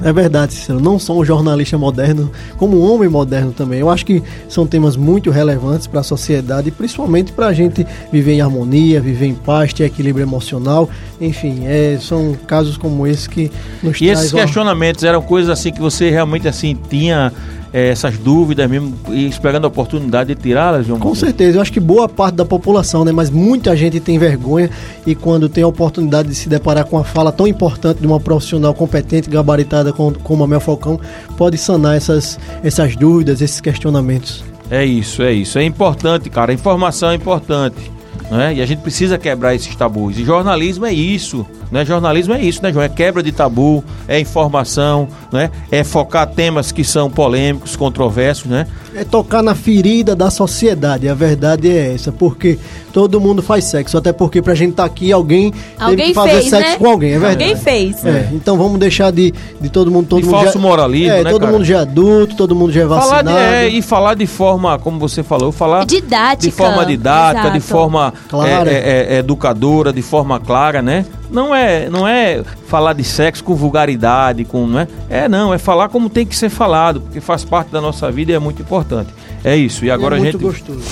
É 0.03 0.11
verdade, 0.11 0.53
Cícero. 0.53 0.79
Não 0.79 0.97
sou 0.97 1.21
um 1.21 1.25
jornalista 1.25 1.77
moderno, 1.77 2.31
como 2.57 2.79
um 2.79 2.91
homem 2.91 3.07
moderno 3.07 3.51
também. 3.51 3.79
Eu 3.79 3.89
acho 3.89 4.05
que 4.05 4.23
são 4.49 4.65
temas 4.65 4.95
muito 4.95 5.29
relevantes 5.29 5.85
para 5.87 5.99
a 5.99 6.03
sociedade 6.03 6.69
e 6.69 6.71
principalmente 6.71 7.31
para 7.31 7.47
a 7.47 7.53
gente 7.53 7.85
viver 8.11 8.33
em 8.33 8.41
harmonia, 8.41 8.99
viver 8.99 9.27
em 9.27 9.35
paz, 9.35 9.73
ter 9.73 9.83
equilíbrio 9.83 10.23
emocional. 10.23 10.89
Enfim, 11.19 11.65
é, 11.65 11.97
são 12.01 12.35
casos 12.47 12.77
como 12.77 13.05
esse 13.05 13.29
que 13.29 13.51
nos 13.83 14.01
E 14.01 14.07
esses 14.07 14.31
questionamentos 14.31 15.03
eram 15.03 15.21
coisas 15.21 15.51
assim 15.51 15.71
que 15.71 15.79
você 15.79 16.09
realmente 16.09 16.47
assim 16.47 16.75
tinha 16.89 17.31
é, 17.73 17.89
essas 17.89 18.17
dúvidas 18.17 18.69
mesmo 18.69 18.93
e 19.09 19.27
esperando 19.27 19.65
a 19.65 19.67
oportunidade 19.67 20.33
de 20.35 20.41
tirá-las, 20.41 20.85
João? 20.85 20.99
Com 20.99 21.15
certeza, 21.15 21.57
eu 21.57 21.61
acho 21.61 21.71
que 21.71 21.79
boa 21.79 22.07
parte 22.09 22.35
da 22.35 22.45
população, 22.45 23.05
né? 23.05 23.11
Mas 23.11 23.29
muita 23.29 23.75
gente 23.75 23.99
tem 23.99 24.17
vergonha 24.17 24.69
e 25.05 25.15
quando 25.15 25.47
tem 25.47 25.63
a 25.63 25.67
oportunidade 25.67 26.29
de 26.29 26.35
se 26.35 26.49
deparar 26.49 26.85
com 26.85 26.97
uma 26.97 27.03
fala 27.03 27.31
tão 27.31 27.47
importante 27.47 27.99
de 27.99 28.07
uma 28.07 28.19
profissional 28.19 28.73
competente, 28.73 29.29
gabaritada 29.29 29.93
como, 29.93 30.17
como 30.19 30.43
a 30.43 30.47
Mel 30.47 30.59
Falcão, 30.59 30.99
pode 31.37 31.57
sanar 31.57 31.95
essas, 31.95 32.39
essas 32.63 32.95
dúvidas, 32.95 33.41
esses 33.41 33.61
questionamentos. 33.61 34.43
É 34.69 34.85
isso, 34.85 35.21
é 35.21 35.33
isso. 35.33 35.59
É 35.59 35.63
importante, 35.63 36.29
cara. 36.29 36.51
A 36.51 36.55
informação 36.55 37.11
é 37.11 37.15
importante. 37.15 37.91
Né? 38.31 38.55
E 38.55 38.61
a 38.61 38.65
gente 38.65 38.79
precisa 38.79 39.17
quebrar 39.17 39.53
esses 39.53 39.75
tabus. 39.75 40.17
E 40.17 40.23
jornalismo 40.23 40.85
é 40.85 40.93
isso. 40.93 41.45
Né? 41.69 41.83
Jornalismo 41.83 42.33
é 42.33 42.41
isso, 42.41 42.63
né, 42.63 42.71
João? 42.71 42.83
É 42.83 42.89
quebra 42.89 43.21
de 43.21 43.31
tabu, 43.31 43.83
é 44.07 44.19
informação, 44.19 45.07
né? 45.31 45.51
é 45.69 45.83
focar 45.83 46.27
temas 46.27 46.71
que 46.71 46.83
são 46.83 47.09
polêmicos, 47.09 47.75
controversos, 47.75 48.45
né? 48.45 48.67
É 48.93 49.05
tocar 49.05 49.41
na 49.41 49.55
ferida 49.55 50.13
da 50.13 50.29
sociedade, 50.29 51.07
a 51.07 51.13
verdade 51.13 51.69
é 51.69 51.93
essa, 51.93 52.11
porque 52.11 52.59
todo 52.91 53.21
mundo 53.21 53.41
faz 53.41 53.63
sexo, 53.63 53.97
até 53.97 54.11
porque 54.11 54.41
pra 54.41 54.53
gente 54.53 54.71
estar 54.71 54.83
tá 54.83 54.87
aqui, 54.87 55.13
alguém, 55.13 55.53
alguém 55.79 55.97
teve 55.97 56.09
que 56.09 56.13
fazer 56.13 56.31
fez, 56.31 56.49
sexo 56.49 56.71
né? 56.71 56.77
com 56.77 56.87
alguém, 56.87 57.13
é 57.13 57.19
verdade. 57.19 57.43
Alguém 57.43 57.55
fez. 57.55 58.05
É, 58.05 58.29
então 58.33 58.57
vamos 58.57 58.77
deixar 58.77 59.11
de, 59.11 59.33
de 59.61 59.69
todo 59.69 59.89
mundo... 59.89 60.07
Todo 60.07 60.19
de 60.19 60.25
mundo 60.25 60.41
falso 60.41 60.53
já, 60.53 60.59
moralismo, 60.59 61.13
é, 61.13 61.23
né, 61.23 61.31
todo 61.31 61.41
cara? 61.41 61.53
mundo 61.53 61.63
já 61.63 61.77
é 61.77 61.79
adulto, 61.79 62.35
todo 62.35 62.53
mundo 62.53 62.73
já 62.73 62.81
é 62.81 62.85
vacinado. 62.85 63.29
Falar 63.29 63.39
de, 63.39 63.55
é, 63.55 63.69
e 63.69 63.81
falar 63.81 64.13
de 64.15 64.27
forma, 64.27 64.77
como 64.77 64.99
você 64.99 65.23
falou, 65.23 65.53
falar... 65.53 65.85
Didática. 65.85 66.37
De 66.37 66.51
forma 66.51 66.85
didática, 66.85 67.39
Exato. 67.43 67.53
de 67.53 67.59
forma 67.61 68.13
clara. 68.29 68.69
É, 68.71 68.73
é, 68.73 69.15
é, 69.15 69.17
educadora, 69.19 69.91
de 69.91 70.01
forma 70.01 70.39
clara, 70.39 70.81
né? 70.81 71.05
Não 71.29 71.55
é, 71.55 71.89
não 71.89 72.07
é 72.07 72.43
falar 72.67 72.93
de 72.93 73.03
sexo 73.03 73.43
com 73.43 73.55
vulgaridade, 73.55 74.45
com, 74.45 74.65
não 74.67 74.79
é? 74.79 74.87
É 75.09 75.29
não, 75.29 75.53
é 75.53 75.57
falar 75.57 75.89
como 75.89 76.09
tem 76.09 76.25
que 76.25 76.35
ser 76.35 76.49
falado, 76.49 77.01
porque 77.01 77.19
faz 77.21 77.43
parte 77.43 77.71
da 77.71 77.81
nossa 77.81 78.11
vida 78.11 78.31
e 78.31 78.35
é 78.35 78.39
muito 78.39 78.61
importante. 78.61 79.09
É 79.43 79.55
isso. 79.55 79.85
E 79.85 79.91
agora 79.91 80.17
é 80.17 80.21
a 80.21 80.23
gente 80.23 80.37
gostoso. 80.37 80.83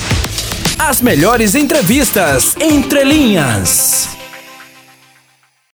As 0.78 1.02
melhores 1.02 1.56
entrevistas 1.56 2.56
entre 2.60 3.04
linhas. 3.04 4.19